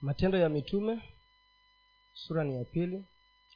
matendo 0.00 0.38
ya 0.38 0.48
mitume 0.48 1.02
sura 2.14 2.44
ni 2.44 2.54
ya 2.56 2.64
pili 2.64 3.04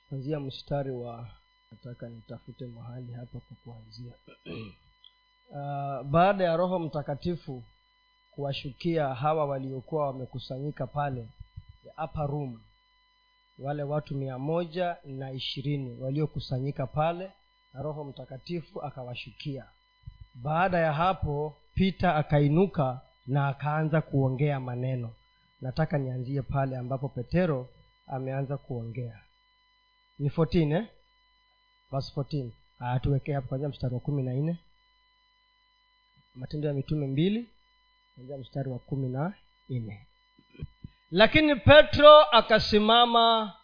kuanzia 0.09 0.40
mstari 0.40 0.90
wa 0.90 1.30
nataka 1.70 2.09
nitafute 2.09 2.66
mahali 2.66 3.12
hapa 3.12 3.40
kwa 3.40 3.57
kuanzia. 3.64 4.12
Uh, 5.51 6.03
baada 6.12 6.44
ya 6.44 6.57
roho 6.57 6.78
mtakatifu 6.78 7.64
kuwashukia 8.30 9.14
hawa 9.14 9.47
waliokuwa 9.47 10.07
wamekusanyika 10.07 10.86
pale 10.86 11.28
ya 11.84 12.05
upper 12.05 12.26
room 12.26 12.61
wale 13.59 13.82
watu 13.82 14.14
mia 14.14 14.38
moja 14.38 14.97
na 15.05 15.32
ishirini 15.32 16.01
waliokusanyika 16.01 16.86
pale 16.86 17.32
na 17.72 17.82
roho 17.82 18.05
mtakatifu 18.05 18.82
akawashukia 18.82 19.66
baada 20.43 20.78
ya 20.78 20.93
hapo 20.93 21.57
pita 21.74 22.14
akainuka 22.16 23.01
na 23.26 23.49
akaanza 23.49 24.01
kuongea 24.01 24.61
maneno. 24.61 25.11
Nataka 25.61 25.99
nianzie 25.99 26.43
pale 26.43 26.76
ambapo 26.76 27.09
petero 27.09 27.68
ameanza 28.07 28.57
kuongea. 28.57 29.20
Ni 30.18 30.28
14 30.28 30.76
eh? 30.76 30.87
verse 31.91 32.12
14 32.20 33.01
tuwekee 33.01 33.32
hapo 33.32 33.49
kwanzia 33.49 33.68
mstari 33.68 33.95
wa 33.95 34.01
kumi 34.01 34.22
na 34.22 34.34
nne. 34.34 34.59
Matendo 36.34 36.68
ya 36.68 36.74
mitume 36.74 37.07
mbili 37.07 37.49
kwanzia 38.14 38.37
mstari 38.39 38.68
wa 38.70 38.78
kumi 38.78 39.09
na 39.09 39.34
nne. 39.68 40.07
Lakini 41.11 41.57
petro 41.57 42.20
akasimama 42.22 43.55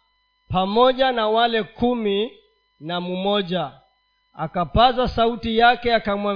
pamoja 0.49 1.11
na 1.11 1.27
wale 1.27 1.63
kumi 1.63 2.31
na 2.79 3.01
mmoja 3.01 3.71
akapaza 4.33 5.07
sauti 5.07 5.57
yake 5.57 5.93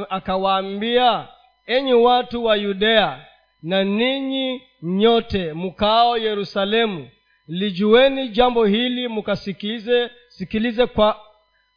akawaambia 0.10 1.28
enyi 1.66 1.94
watu 1.94 2.46
wa 2.46 2.56
yudea 2.56 3.26
na 3.64 3.84
ninyi 3.84 4.62
nyote 4.82 5.54
mkao 5.54 6.18
yerusalemu 6.18 7.10
lijueni 7.48 8.30
jambo 8.30 8.66
hili 8.66 9.08
mkasikize 9.08 10.10
sikilize 10.28 10.86
kwa 10.86 11.20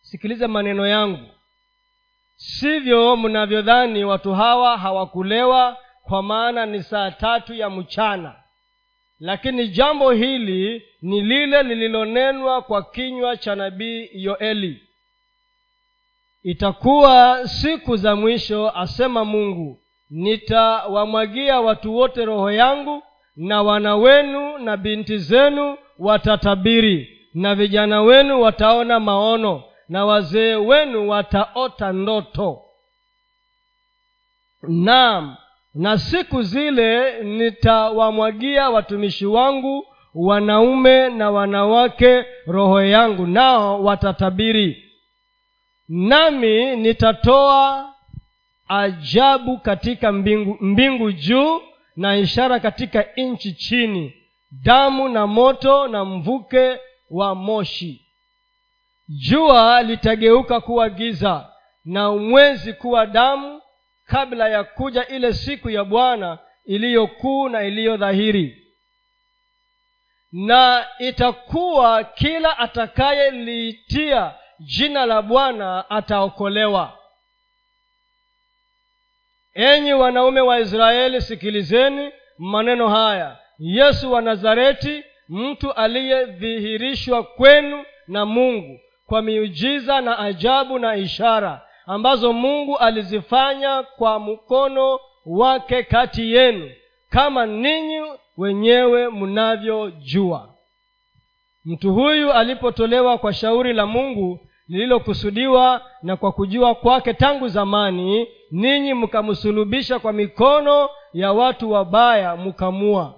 sikilize 0.00 0.46
maneno 0.46 0.86
yangu. 0.86 1.26
Sivyo 2.36 3.16
mnavyodhani 3.16 4.04
watu 4.04 4.32
hawa 4.34 4.78
hawakulewa 4.78 5.76
kwa 6.02 6.22
maana 6.22 6.66
ni 6.66 6.82
saa 6.82 7.10
tatu 7.10 7.54
ya 7.54 7.70
mchana. 7.70 8.34
Lakini 9.20 9.68
jambo 9.68 10.10
hili 10.12 10.82
ni 11.02 11.20
lile 11.20 11.62
lililonenwa 11.62 12.62
kwa 12.62 12.82
kinywa 12.82 13.36
cha 13.36 13.54
nabii 13.54 14.08
yoeli 14.12 14.82
itakuwa 16.42 17.40
siku 17.48 17.96
za 17.96 18.16
mwisho 18.16 18.70
asema 18.70 19.24
mungu. 19.24 19.80
Nitawamwagia 20.10 21.60
watu 21.60 21.96
wote 21.96 22.24
roho 22.24 22.50
yangu 22.50 23.02
na 23.36 23.62
wana 23.62 23.96
wenu 23.96 24.58
na 24.58 24.76
binti 24.76 25.18
zenu 25.18 25.76
watatabiri 25.98 27.18
na 27.34 27.54
vijana 27.54 28.02
wenu 28.02 28.42
wataona 28.42 29.00
maono 29.00 29.62
na 29.88 30.04
wazee 30.06 30.54
wenu 30.54 31.08
wataota 31.08 31.92
ndoto. 31.92 32.62
Naam 34.68 35.36
na 35.74 35.98
siku 35.98 36.42
zile 36.42 37.20
nitawamwagia 37.22 38.70
watumishi 38.70 39.26
wangu 39.26 39.86
wanaume 40.14 41.08
na 41.08 41.30
wanawake 41.30 42.24
roho 42.46 42.82
yangu 42.82 43.26
nao 43.26 43.82
watatabiri 43.84 44.89
nami 45.90 46.76
nitatoa 46.76 47.94
ajabu 48.68 49.58
katika 49.58 50.12
mbingu, 50.12 50.56
mbingu 50.60 51.12
juu 51.12 51.62
na 51.96 52.16
ishara 52.16 52.60
katika 52.60 53.04
nchi 53.16 53.52
chini. 53.52 54.14
Damu 54.50 55.08
na 55.08 55.26
moto 55.26 55.88
na 55.88 56.04
mvuke 56.04 56.78
wa 57.10 57.34
moshi. 57.34 58.06
Jua 59.08 59.82
litageuka 59.82 60.60
kuwa 60.60 60.90
giza 60.90 61.48
na 61.84 62.10
mwezi 62.12 62.72
kuwa 62.72 63.06
damu 63.06 63.62
kabla 64.06 64.48
ya 64.48 64.64
kuja 64.64 65.06
ile 65.08 65.32
siku 65.32 65.70
ya 65.70 65.84
bwana 65.84 66.38
iliyokuu 66.64 67.48
na 67.48 67.62
iliyo 67.62 67.96
dhahiri. 67.96 68.66
Na 70.32 70.86
itakuwa 70.98 72.04
kila 72.04 72.58
atakayeliitia 72.58 74.34
jina 74.60 75.06
la 75.06 75.22
bwana 75.22 75.90
ataokolewa. 75.90 76.92
Enyi 79.54 79.92
wanaume 79.92 80.40
wa 80.40 80.60
israeli 80.60 81.20
sikilizeni 81.20 82.10
maneno 82.38 82.88
haya. 82.88 83.36
Yesu 83.58 84.12
wa 84.12 84.22
nazareti 84.22 85.04
mtu 85.28 85.72
aliyedhihirishwa 85.72 87.22
kwenu 87.22 87.84
na 88.08 88.26
mungu 88.26 88.80
kwa 89.06 89.22
miujiza 89.22 90.00
na 90.00 90.18
ajabu 90.18 90.78
na 90.78 90.96
ishara 90.96 91.62
ambazo 91.86 92.32
mungu 92.32 92.78
alizifanya 92.78 93.82
kwa 93.82 94.18
mkono 94.20 95.00
wake 95.26 95.82
kati 95.82 96.34
yenu 96.34 96.70
kama 97.10 97.46
ninyi 97.46 98.00
wenyewe 98.36 99.08
mnavyojua 99.08 100.54
mtu 101.64 101.92
huyu 101.94 102.32
alipotolewa 102.32 103.18
kwa 103.18 103.32
shauri 103.32 103.72
la 103.72 103.86
mungu 103.86 104.46
lililokusudiwa 104.70 105.82
na 106.02 106.16
kwa 106.16 106.32
kujua 106.32 106.74
kwake 106.74 107.14
tangu 107.14 107.48
zamani 107.48 108.28
ninyi 108.50 108.94
mkamsulubisha 108.94 109.98
kwa 109.98 110.12
mikono 110.12 110.88
ya 111.12 111.32
watu 111.32 111.70
wabaya 111.72 112.36
mkamua 112.36 113.14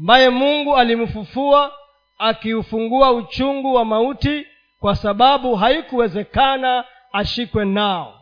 ambaye 0.00 0.28
mungu 0.30 0.76
alimfufua 0.76 1.72
akiufungua 2.18 3.12
uchungu 3.12 3.74
wa 3.74 3.84
mauti 3.84 4.46
kwa 4.80 4.96
sababu 4.96 5.54
haikuwezekana 5.56 6.84
ashikwe 7.12 7.64
nao. 7.64 8.14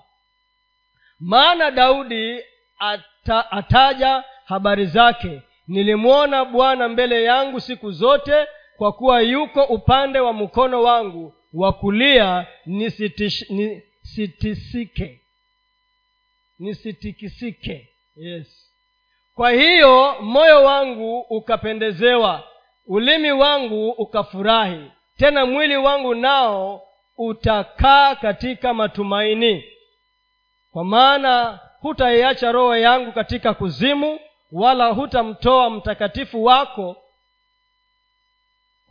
Maana 1.20 1.70
daudi 1.70 2.40
ata, 2.78 3.50
ataja 3.52 4.24
habari 4.44 4.86
zake. 4.86 5.42
Nilimwona 5.68 6.44
bwana 6.44 6.88
mbele 6.88 7.24
yangu 7.24 7.60
siku 7.60 7.90
zote 7.90 8.46
kwa 8.76 8.92
kuwa 8.92 9.20
yuko 9.20 9.62
upande 9.62 10.20
wa 10.20 10.32
mkono 10.32 10.82
wangu 10.82 11.34
wa 11.52 11.72
kulia 11.72 12.46
nisitisike 14.04 15.20
nisitikisike 16.58 17.88
yes. 18.16 18.72
Kwa 19.34 19.50
hiyo 19.50 20.16
moyo 20.22 20.64
wangu 20.64 21.20
ukapendezewa 21.20 22.42
ulimi 22.86 23.32
wangu 23.32 23.90
ukafurahi 23.90 24.90
tena 25.16 25.46
mwili 25.46 25.76
wangu 25.76 26.14
nao 26.14 26.82
utakaa 27.18 28.14
katika 28.14 28.74
matumaini. 28.74 29.64
Kwa 30.72 30.84
maana 30.84 31.60
hutaiacha 31.80 32.52
roho 32.52 32.76
yangu 32.76 33.12
katika 33.12 33.54
kuzimu 33.54 34.20
wala 34.52 34.86
hutamtoa 34.88 35.70
mtakatifu 35.70 36.44
wako 36.44 36.96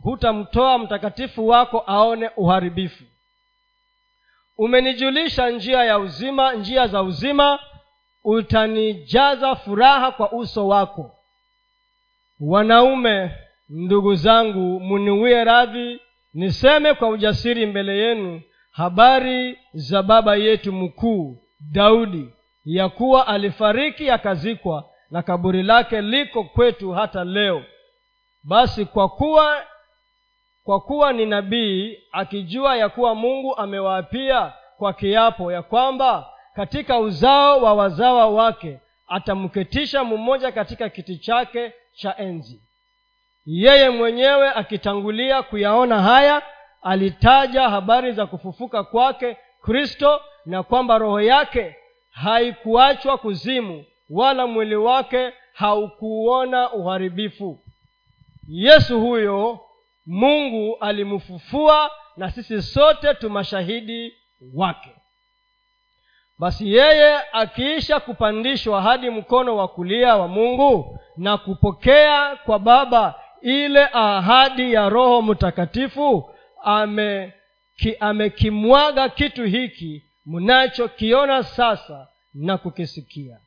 hutamtoa 0.02 0.78
mtakatifu 0.78 1.48
wako 1.48 1.78
aone 1.86 2.30
uharibifu. 2.36 3.04
Umenijulisha 4.58 5.50
njia 5.50 5.84
ya 5.84 5.98
uzima 5.98 6.52
njia 6.52 6.86
za 6.86 7.02
uzima 7.02 7.58
utanijaza 8.24 9.54
furaha 9.56 10.10
kwa 10.12 10.32
uso 10.32 10.68
wako. 10.68 11.16
Wanaume 12.40 13.30
ndugu 13.68 14.14
zangu 14.14 14.80
muniwie 14.80 15.44
radhi 15.44 16.00
niseme 16.34 16.94
kwa 16.94 17.08
ujasiri 17.08 17.66
mbele 17.66 17.98
yenu 17.98 18.42
habari 18.70 19.58
za 19.72 20.02
baba 20.02 20.36
yetu 20.36 20.72
mkuu 20.72 21.42
daudi 21.72 22.28
ya 22.64 22.88
kuwa 22.88 23.26
alifariki 23.26 24.10
akazikwa 24.10 24.84
na 25.10 25.22
kaburi 25.22 25.62
lake 25.62 26.00
liko 26.00 26.44
kwetu 26.44 26.92
hata 26.92 27.24
leo. 27.24 27.64
Basi 28.42 28.84
kwa 28.84 29.08
kuwa 29.08 29.62
kwa 30.64 30.80
kuwa 30.80 31.12
ni 31.12 31.26
nabii 31.26 31.98
akijua 32.12 32.76
ya 32.76 32.88
kuwa 32.88 33.14
mungu 33.14 33.56
amewaapia 33.56 34.52
kwa 34.78 34.92
kiapo 34.92 35.52
ya 35.52 35.62
kwamba 35.62 36.26
katika 36.54 36.98
uzao 36.98 37.60
wa 37.62 37.74
wazawa 37.74 38.26
wake 38.26 38.80
atamketisha 39.08 40.04
mmoja 40.04 40.52
katika 40.52 40.88
kiti 40.88 41.16
chake 41.18 41.72
cha 41.92 42.16
enzi. 42.18 42.62
Yeye 43.46 43.90
mwenyewe 43.90 44.48
akitangulia 44.50 45.42
kuyaona 45.42 46.02
haya 46.02 46.42
alitaja 46.82 47.68
habari 47.68 48.12
za 48.12 48.26
kufufuka 48.26 48.84
kwake 48.84 49.36
kristo 49.62 50.20
na 50.46 50.62
kwamba 50.62 50.98
roho 50.98 51.20
yake 51.20 51.76
haikuachwa 52.10 53.18
kuzimu 53.18 53.84
wala 54.10 54.46
mwili 54.46 54.76
wake 54.76 55.32
haukuona 55.52 56.72
uharibifu. 56.72 57.58
Yesu 58.48 59.00
huyo 59.00 59.60
mungu 60.06 60.76
alimfufua 60.80 61.90
na 62.16 62.30
sisi 62.30 62.62
sote 62.62 63.14
tumashahidi 63.14 64.14
wake. 64.54 64.90
Basi 66.38 66.74
yeye 66.74 67.20
akiisha 67.32 68.00
kupandishwa 68.00 68.82
hadi 68.82 69.10
mkono 69.10 69.56
wa 69.56 69.68
kulia 69.68 70.16
wa 70.16 70.28
mungu 70.28 70.98
na 71.16 71.38
kupokea 71.38 72.36
kwa 72.36 72.58
baba 72.58 73.14
ile 73.42 73.88
ahadi 73.92 74.72
ya 74.72 74.88
roho 74.88 75.22
mtakatifu 75.22 76.34
amekimwaga 78.00 79.02
ame 79.04 79.12
kitu 79.14 79.44
hiki 79.44 80.04
mnachokiona 80.26 81.42
sasa 81.42 82.08
na 82.34 82.58
kukisikia. 82.58 83.38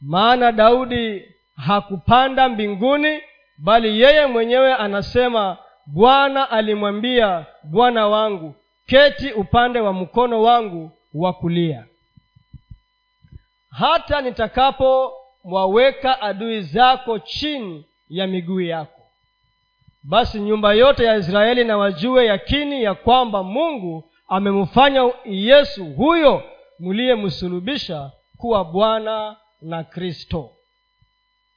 Maana 0.00 0.52
daudi 0.52 1.34
hakupanda 1.56 2.48
mbinguni 2.48 3.20
bali 3.58 4.00
yeye 4.02 4.26
mwenyewe 4.26 4.74
anasema 4.74 5.56
bwana 5.86 6.50
alimwambia 6.50 7.46
bwana 7.62 8.08
wangu 8.08 8.54
keti 8.86 9.32
upande 9.32 9.80
wa 9.80 9.92
mkono 9.92 10.42
wangu 10.42 10.90
wa 11.14 11.32
kulia. 11.32 11.84
Hata 13.70 14.20
nitakapowaweka 14.20 16.20
adui 16.22 16.60
zako 16.62 17.18
chini 17.18 17.84
ya 18.08 18.26
miguu 18.26 18.60
yako 18.60 19.02
basi 20.02 20.40
nyumba 20.40 20.72
yote 20.72 21.04
ya 21.04 21.16
israeli 21.16 21.64
na 21.64 21.76
wajue 21.78 22.26
yakini 22.26 22.82
ya 22.82 22.94
kwamba 22.94 23.42
mungu 23.42 24.04
amemfanya 24.28 25.10
yesu 25.24 25.84
huyo 25.84 26.42
mliyemsulubisha 26.80 28.10
kuwa 28.38 28.64
bwana 28.64 29.36
na 29.62 29.84
kristo 29.84 30.50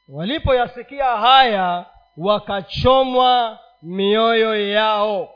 walipoyasikia 0.09 1.05
haya 1.05 1.85
wakachomwa 2.17 3.59
mioyo 3.81 4.69
yao. 4.69 5.29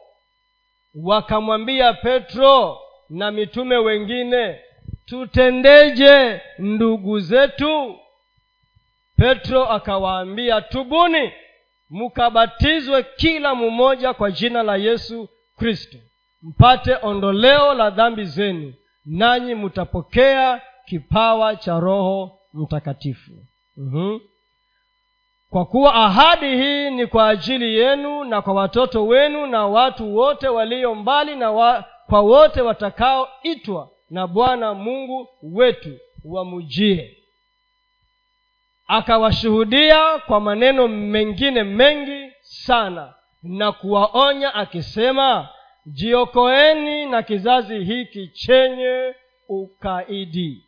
Wakamwambia 1.03 1.93
petro 1.93 2.77
na 3.09 3.31
mitume 3.31 3.77
wengine 3.77 4.59
tutendeje 5.05 6.41
ndugu 6.59 7.19
zetu? 7.19 7.99
Petro 9.17 9.65
akawaambia 9.65 10.61
tubuni 10.61 11.31
mkabatizwe 11.89 13.03
kila 13.03 13.55
mmoja 13.55 14.13
kwa 14.13 14.31
jina 14.31 14.63
la 14.63 14.75
yesu 14.75 15.29
kristo. 15.57 15.97
Mpate 16.41 16.97
ondoleo 17.01 17.73
la 17.73 17.89
dhambi 17.89 18.25
zenu 18.25 18.73
nanyi 19.05 19.55
mtapokea 19.55 20.61
kipawa 20.85 21.55
cha 21.55 21.79
roho 21.79 22.39
mtakatifu. 22.53 23.31
Mm-hmm. 23.77 24.19
Kwa 25.53 25.65
kuwa 25.65 25.93
ahadi 25.95 26.57
hii 26.57 26.89
ni 26.89 27.07
kwa 27.07 27.29
ajili 27.29 27.75
yenu 27.79 28.23
na 28.23 28.41
kwa 28.41 28.53
watoto 28.53 29.07
wenu 29.07 29.47
na 29.47 29.67
watu 29.67 30.15
wote 30.15 30.47
walio 30.47 30.95
mbali 30.95 31.35
na 31.35 31.51
wa, 31.51 31.85
kwa 32.09 32.21
wote 32.21 32.61
watakaoitwa 32.61 33.89
na 34.09 34.27
bwana 34.27 34.73
mungu 34.73 35.29
wetu 35.43 35.97
wamujie 36.25 37.17
akawashuhudia 38.87 40.19
kwa 40.19 40.39
maneno 40.39 40.87
mengine 40.87 41.63
mengi 41.63 42.31
sana 42.41 43.13
na 43.43 43.71
kuwaonya 43.71 44.53
akisema 44.53 45.49
jiokoeni 45.85 47.05
na 47.05 47.23
kizazi 47.23 47.83
hiki 47.83 48.27
chenye 48.27 49.13
ukaidi. 49.49 50.65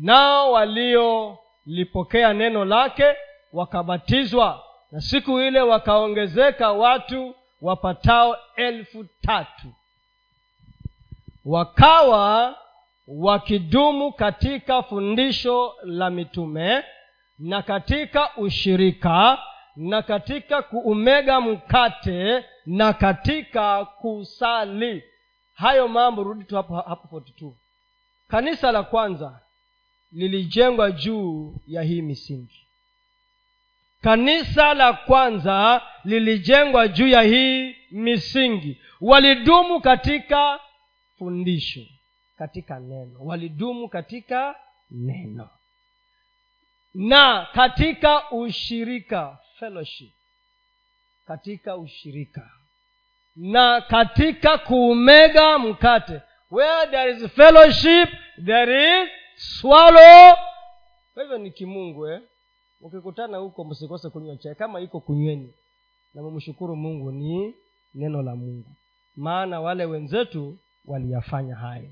Nao 0.00 0.52
waliolipokea 0.52 2.32
neno 2.32 2.64
lake 2.64 3.04
wakabatizwa 3.54 4.62
na 4.90 5.00
siku 5.00 5.40
ile 5.40 5.60
wakaongezeka 5.60 6.72
watu 6.72 7.34
wapatao 7.60 8.36
elfu 8.56 9.04
tatu. 9.22 9.66
Wakawa 11.44 12.56
wakidumu 13.08 14.12
katika 14.12 14.82
fundisho 14.82 15.74
la 15.84 16.10
mitume 16.10 16.84
na 17.38 17.62
katika 17.62 18.36
ushirika 18.36 19.38
na 19.76 20.02
katika 20.02 20.62
kuumega 20.62 21.40
mkate 21.40 22.44
na 22.66 22.92
katika 22.92 23.84
kusali. 23.84 25.04
Hayo 25.54 25.88
mambo 25.88 26.22
rudi 26.22 26.44
tu 26.44 26.56
hapo 26.56 26.76
hapo 26.76 27.18
42 27.18 27.52
kanisa 28.28 28.72
la 28.72 28.82
kwanza 28.82 29.40
lilijengwa 30.12 30.90
juu 30.90 31.54
ya 31.66 31.82
hii 31.82 32.02
misingi 32.02 32.63
kanisa 34.04 34.74
la 34.74 34.92
kwanza 34.92 35.82
lilijengwa 36.04 36.88
juu 36.88 37.06
ya 37.08 37.22
hii 37.22 37.76
misingi. 37.90 38.80
Walidumu 39.00 39.80
katika 39.80 40.60
fundisho 41.18 41.80
katika 42.38 42.80
neno. 42.80 43.18
Walidumu 43.20 43.88
katika 43.88 44.54
neno. 44.90 45.48
Na 46.94 47.46
katika 47.54 48.30
ushirika 48.30 49.38
fellowship 49.58 50.12
katika 51.26 51.76
ushirika. 51.76 52.50
Na 53.36 53.80
katika 53.80 54.58
kuumega 54.58 55.58
mkate 55.58 56.20
where 56.50 56.86
there 56.90 57.10
is 57.12 57.32
fellowship 57.32 58.08
there 58.46 59.02
is 59.02 59.10
swallow. 59.36 60.34
Kwa 61.14 61.22
hivyo 61.22 61.38
ni 61.38 61.50
kimungu 61.50 62.08
eh? 62.08 62.20
Ukikutana 62.84 63.38
huko 63.38 63.64
msikose 63.64 64.10
kunywa 64.10 64.36
chai. 64.36 64.54
Kama 64.54 64.80
iko 64.80 65.00
kunyweni 65.00 65.54
na 66.14 66.22
mumshukuru 66.22 66.76
mungu 66.76 67.12
ni 67.12 67.54
neno 67.94 68.22
la 68.22 68.36
mungu. 68.36 68.70
Maana 69.16 69.60
wale 69.60 69.84
wenzetu 69.84 70.58
waliyafanya 70.84 71.54
hayo. 71.56 71.90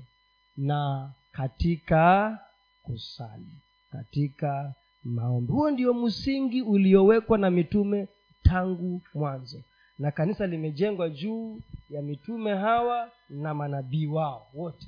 Na 0.57 1.11
katika 1.31 2.39
kusali 2.83 3.55
katika 3.91 4.73
maombi. 5.03 5.51
Huo 5.51 5.71
ndio 5.71 5.93
msingi 5.93 6.61
uliowekwa 6.61 7.37
na 7.37 7.49
mitume 7.49 8.07
tangu 8.43 9.01
mwanzo. 9.13 9.61
Na 9.99 10.11
kanisa 10.11 10.47
limejengwa 10.47 11.09
juu 11.09 11.59
ya 11.89 12.01
mitume 12.01 12.55
hawa 12.55 13.11
na 13.29 13.53
manabii 13.53 14.07
wao 14.07 14.47
wote. 14.53 14.87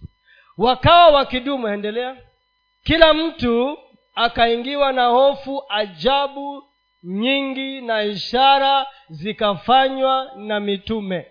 Wakawa 0.58 1.10
wakidumu 1.12 1.68
endelea. 1.68 2.18
Kila 2.84 3.14
mtu 3.14 3.78
akaingiwa 4.16 4.91
na 4.93 5.07
hofu 5.07 5.63
ajabu 5.70 6.63
nyingi 7.03 7.82
na 7.82 8.03
ishara 8.03 8.86
zikafanywa 9.09 10.32
na 10.38 10.59
mitume. 10.59 11.28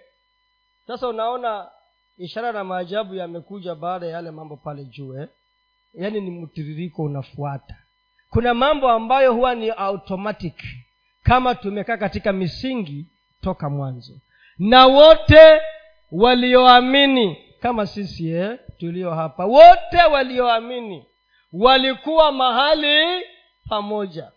Sasa 0.86 1.08
unaona 1.08 1.70
ishara 2.18 2.52
na 2.52 2.64
maajabu 2.64 3.14
yamekuja 3.14 3.74
baada 3.74 4.06
ya 4.06 4.12
yale 4.12 4.30
mambo 4.30 4.56
pale 4.56 4.84
juu 4.84 5.18
eh? 5.18 5.28
yaani 5.94 6.20
ni 6.20 6.30
mtiririko 6.30 7.02
unafuata. 7.02 7.76
Kuna 8.30 8.54
mambo 8.54 8.90
ambayo 8.90 9.32
huwa 9.34 9.54
ni 9.54 9.70
automatic 9.70 10.62
kama 11.22 11.54
tumekaa 11.54 11.96
katika 11.96 12.32
misingi 12.32 13.06
toka 13.40 13.70
mwanzo. 13.70 14.12
Na 14.58 14.86
wote 14.86 15.60
walioamini 16.12 17.36
kama 17.60 17.86
sisi 17.86 18.30
eh, 18.30 18.58
tulio 18.78 19.10
hapa 19.14 19.44
wote 19.46 20.02
walioamini 20.12 21.06
walikuwa 21.58 22.32
mahali 22.32 23.26
pamoja 23.68 24.30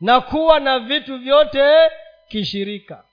na 0.00 0.20
kuwa 0.20 0.60
na 0.60 0.78
vitu 0.78 1.18
vyote 1.18 1.90
kishirika 2.28 3.04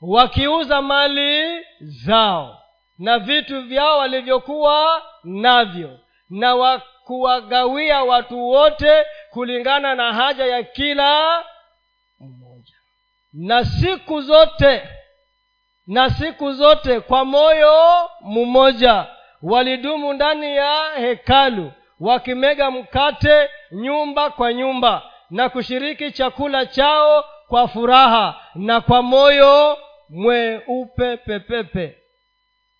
wakiuza 0.00 0.82
mali 0.82 1.64
zao 1.80 2.62
na 2.98 3.18
vitu 3.18 3.62
vyao 3.62 3.98
walivyokuwa 3.98 5.02
navyo 5.24 5.98
na 6.30 6.54
wa 6.54 6.78
kuwagawia 7.04 8.02
watu 8.04 8.48
wote 8.48 9.04
kulingana 9.30 9.94
na 9.94 10.12
haja 10.12 10.46
ya 10.46 10.62
kila 10.62 11.44
mmoja. 12.20 12.74
Na 13.32 13.64
siku 13.64 14.20
zote 14.22 14.88
na 15.86 16.10
siku 16.10 16.52
zote 16.52 17.00
kwa 17.00 17.24
moyo 17.24 18.10
mmoja 18.20 19.06
walidumu 19.42 20.12
ndani 20.12 20.56
ya 20.56 20.90
hekalu 20.96 21.72
wakimega 22.00 22.70
mkate 22.70 23.48
nyumba 23.72 24.30
kwa 24.30 24.52
nyumba 24.52 25.02
na 25.30 25.48
kushiriki 25.48 26.12
chakula 26.12 26.66
chao 26.66 27.24
kwa 27.48 27.68
furaha 27.68 28.40
na 28.54 28.80
kwa 28.80 29.02
moyo 29.02 29.78
mweupe 30.08 31.16
pepepe. 31.16 31.96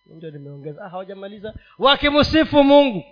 Ndio 0.07 0.31
nimeongeza. 0.31 0.85
Ah, 0.85 0.89
hawajamaliza. 0.89 1.55
Wakimsifu 1.79 2.65
mungu 2.65 3.05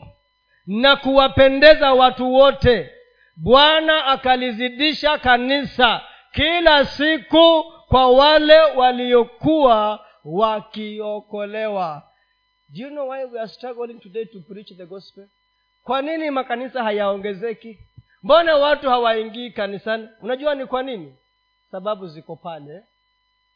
na 0.67 0.97
kuwapendeza 0.97 1.93
watu 1.93 2.35
wote 2.35 2.91
bwana 3.37 4.05
akalizidisha 4.07 5.19
kanisa 5.19 6.01
kila 6.33 6.85
siku 6.85 7.65
kwa 7.89 8.11
wale 8.11 8.61
waliokuwa 8.61 10.05
wakiokolewa 10.25 12.03
do 12.69 12.83
you 12.83 12.91
know 12.91 13.09
why 13.09 13.25
we 13.25 13.39
are 13.39 13.49
struggling 13.49 14.01
today 14.01 14.25
to 14.25 14.41
preach 14.41 14.77
the 14.77 14.87
gospel? 14.87 15.27
Kwa 15.85 16.03
nini 16.03 16.31
makanisa 16.31 16.83
hayaongezeki? 16.85 17.79
Mbona 18.23 18.57
watu 18.57 18.89
hawaingii 18.91 19.51
kanisani? 19.51 20.09
Unajua 20.23 20.55
ni 20.55 20.67
kwa 20.67 20.83
nini? 20.83 21.15
Sababu 21.71 22.09
ziko 22.09 22.37
pale 22.37 22.75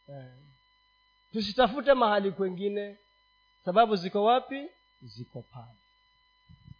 eh. 0.08 0.24
tusitafute 1.32 1.94
mahali 1.94 2.30
kwengine. 2.32 2.96
Sababu 3.64 3.96
ziko 3.96 4.24
wapi? 4.24 4.66
Ziko 5.02 5.42
pale. 5.42 5.76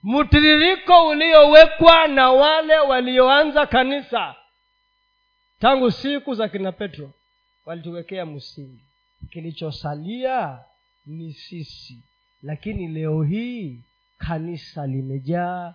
Mtiririko 0.02 1.08
uliowekwa 1.08 2.06
na 2.08 2.30
wale 2.32 2.78
walioanza 2.78 3.66
kanisa 3.66 4.34
tangu 5.60 5.90
siku 5.90 6.34
za 6.34 6.48
kina 6.48 6.72
petro 6.72 7.10
walituwekea 7.64 8.26
msingi. 8.26 8.84
Kilichosalia 9.30 10.58
ni 11.06 11.32
sisi 11.32 12.02
lakini 12.42 12.88
leo 12.88 13.22
hii 13.22 13.80
kanisa 14.18 14.86
limejaa 14.86 15.74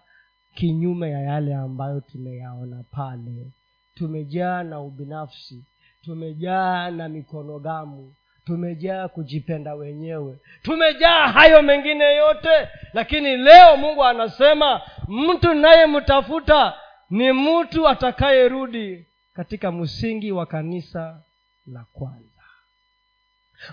kinyume 0.55 1.11
ya 1.11 1.19
yale 1.21 1.55
ambayo 1.55 1.99
tumeyaona 2.01 2.83
pale. 2.91 3.51
Tumejaa 3.95 4.63
na 4.63 4.79
ubinafsi 4.81 5.63
tumejaa 6.05 6.91
na 6.91 7.09
mikono 7.09 7.59
gamu 7.59 8.13
tumejaa 8.45 9.07
kujipenda 9.07 9.75
wenyewe 9.75 10.37
tumejaa 10.63 11.27
hayo 11.27 11.61
mengine 11.61 12.15
yote. 12.15 12.67
Lakini 12.93 13.37
leo 13.37 13.77
mungu 13.77 14.03
anasema 14.03 14.81
mtu 15.07 15.53
nayemtafuta 15.53 16.73
ni 17.09 17.31
mtu 17.31 17.87
atakayerudi 17.87 19.05
katika 19.33 19.71
msingi 19.71 20.31
wa 20.31 20.45
kanisa 20.45 21.21
la 21.67 21.85
kwanza. 21.93 22.43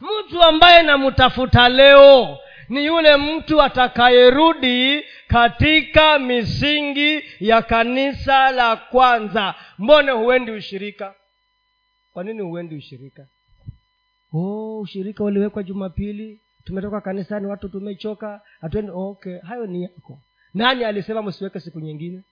Mtu 0.01 0.43
ambaye 0.43 0.83
namtafuta 0.83 1.69
leo 1.69 2.39
ni 2.69 2.85
yule 2.87 3.17
mtu 3.17 3.63
atakayerudi 3.63 5.05
katika 5.29 6.19
misingi 6.19 7.23
ya 7.41 7.63
kanisa 7.63 8.51
la 8.51 8.77
kwanza. 8.77 9.55
Mbone 9.79 10.13
huendi 10.13 10.51
ushirika? 10.51 11.15
Kwa 12.13 12.25
nini 12.25 12.43
huendi 12.43 12.75
ushirika? 12.77 13.27
Oh 14.33 14.81
ushirika 14.81 15.25
uliwekwa 15.25 15.63
jumapili. 15.63 16.41
Tumetoka 16.65 17.01
kanisani 17.01 17.47
watu 17.47 17.69
tumechoka. 17.69 18.41
Hatuendi. 18.61 18.93
Okay. 18.95 19.39
Hayo 19.39 19.67
ni 19.67 19.83
yako. 19.83 20.21
Nani 20.55 20.85
alisema 20.85 21.23
msiweke 21.23 21.61
siku 21.61 21.81
nyingine? 21.81 22.23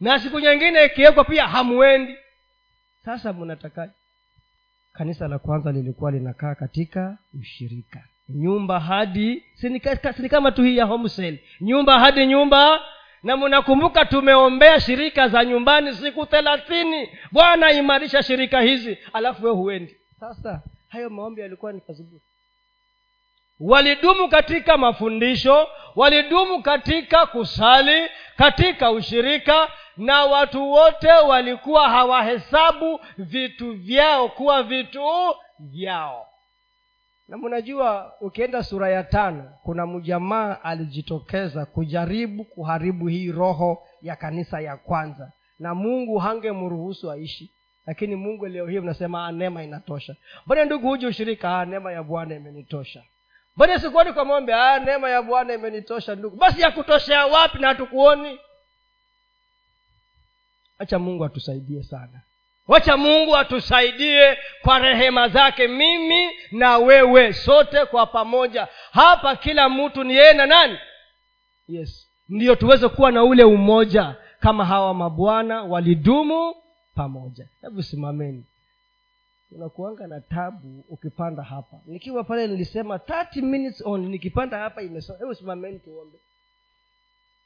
Na 0.00 0.18
siku 0.20 0.40
nyingine 0.40 0.84
ikiwekwa 0.84 1.24
pia 1.24 1.48
hamwendi 1.48 2.16
sasa 3.04 3.32
mnatakaje 3.32 3.92
kanisa 4.92 5.28
la 5.28 5.38
kwanza 5.38 5.72
lilikuwa 5.72 6.10
linakaa 6.10 6.54
katika 6.54 7.18
ushirika 7.40 8.04
nyumba 8.28 8.80
hadi 8.80 9.44
sini 9.54 9.80
kama 10.30 10.52
tu 10.52 10.62
hii 10.62 10.76
ya 10.76 10.84
homesel 10.84 11.38
nyumba 11.60 11.98
hadi 11.98 12.26
nyumba 12.26 12.80
na 13.22 13.36
mnakumbuka 13.36 14.04
tumeombea 14.04 14.80
shirika 14.80 15.28
za 15.28 15.44
nyumbani 15.44 15.94
siku 15.94 16.26
thelathini. 16.26 17.08
Bwana 17.32 17.72
imarisha 17.72 18.22
shirika 18.22 18.60
hizi 18.60 18.98
alafu 19.12 19.46
we 19.46 19.50
huendi. 19.50 19.96
Sasa 20.20 20.62
hayo 20.88 21.10
maombi 21.10 21.40
yalikuwa 21.40 21.72
ni 21.72 21.80
kazi 21.80 22.22
walidumu 23.60 24.28
katika 24.28 24.76
mafundisho 24.76 25.68
walidumu 25.96 26.62
katika 26.62 27.26
kusali 27.26 28.08
katika 28.36 28.90
ushirika 28.90 29.68
na 29.96 30.24
watu 30.24 30.70
wote 30.72 31.12
walikuwa 31.12 31.88
hawahesabu 31.88 33.00
vitu 33.18 33.72
vyao 33.72 34.28
kuwa 34.28 34.62
vitu 34.62 35.04
vyao 35.58 36.26
na 37.32 37.38
mnajua 37.38 38.14
ukienda 38.20 38.62
sura 38.62 38.88
ya 38.88 39.04
tano 39.04 39.52
kuna 39.62 39.86
mjamaa 39.86 40.56
alijitokeza 40.62 41.66
kujaribu 41.66 42.44
kuharibu 42.44 43.06
hii 43.06 43.32
roho 43.32 43.82
ya 44.02 44.16
kanisa 44.16 44.60
ya 44.60 44.76
kwanza. 44.76 45.32
Na 45.58 45.74
mungu 45.74 46.18
hangemruhusu 46.18 47.10
aishi. 47.10 47.50
Lakini 47.86 48.16
mungu 48.16 48.46
leo 48.46 48.66
hii 48.66 48.78
unasema 48.78 49.32
neema 49.32 49.62
inatosha. 49.62 50.16
Mbona 50.46 50.64
ndugu 50.64 50.88
huji 50.88 51.06
ushirika 51.06 51.64
neema 51.64 51.92
ya 51.92 52.02
bwana 52.02 52.34
imenitosha. 52.34 53.02
Mbona 53.56 53.78
sikuoni 53.78 54.12
kwa 54.12 54.24
mombe 54.24 54.52
neema 54.84 55.10
ya 55.10 55.22
bwana 55.22 55.54
imenitosha 55.54 56.14
ndugu. 56.14 56.36
Basi 56.36 56.60
yakutoshea 56.60 57.26
wapi 57.26 57.58
na 57.58 57.68
hatukuoni? 57.68 58.38
Acha 60.78 60.98
mungu 60.98 61.24
atusaidie 61.24 61.82
sana 61.82 62.20
wacha 62.68 62.96
mungu 62.96 63.36
atusaidie 63.36 64.36
kwa 64.62 64.78
rehema 64.78 65.28
zake 65.28 65.68
mimi 65.68 66.30
na 66.52 66.78
wewe 66.78 67.32
sote 67.32 67.84
kwa 67.84 68.06
pamoja. 68.06 68.68
Hapa 68.92 69.36
kila 69.36 69.68
mtu 69.68 70.04
ni 70.04 70.14
yeye 70.16 70.32
na 70.32 70.46
nani? 70.46 70.78
Yes 71.68 72.08
ndiyo 72.28 72.54
tuweze 72.54 72.88
kuwa 72.88 73.12
na 73.12 73.24
ule 73.24 73.44
umoja 73.44 74.14
kama 74.40 74.64
hawa 74.64 74.94
mabwana 74.94 75.62
walidumu 75.62 76.54
pamoja. 76.94 77.48
Hebu 77.62 77.82
simameni. 77.82 78.44
Unakuanga 79.52 80.06
na 80.06 80.20
tabu 80.20 80.84
ukipanda 80.88 81.42
hapa. 81.42 81.76
Nikiwa 81.86 82.24
pale 82.24 82.46
nilisema 82.46 82.96
30 82.96 83.42
minutes 83.42 83.82
on 83.86 84.00
nikipanda 84.08 84.58
hapa 84.58 84.82
imesoma. 84.82 85.18
Hebu 85.18 85.34
simameni 85.34 85.78
tuombe 85.78 86.18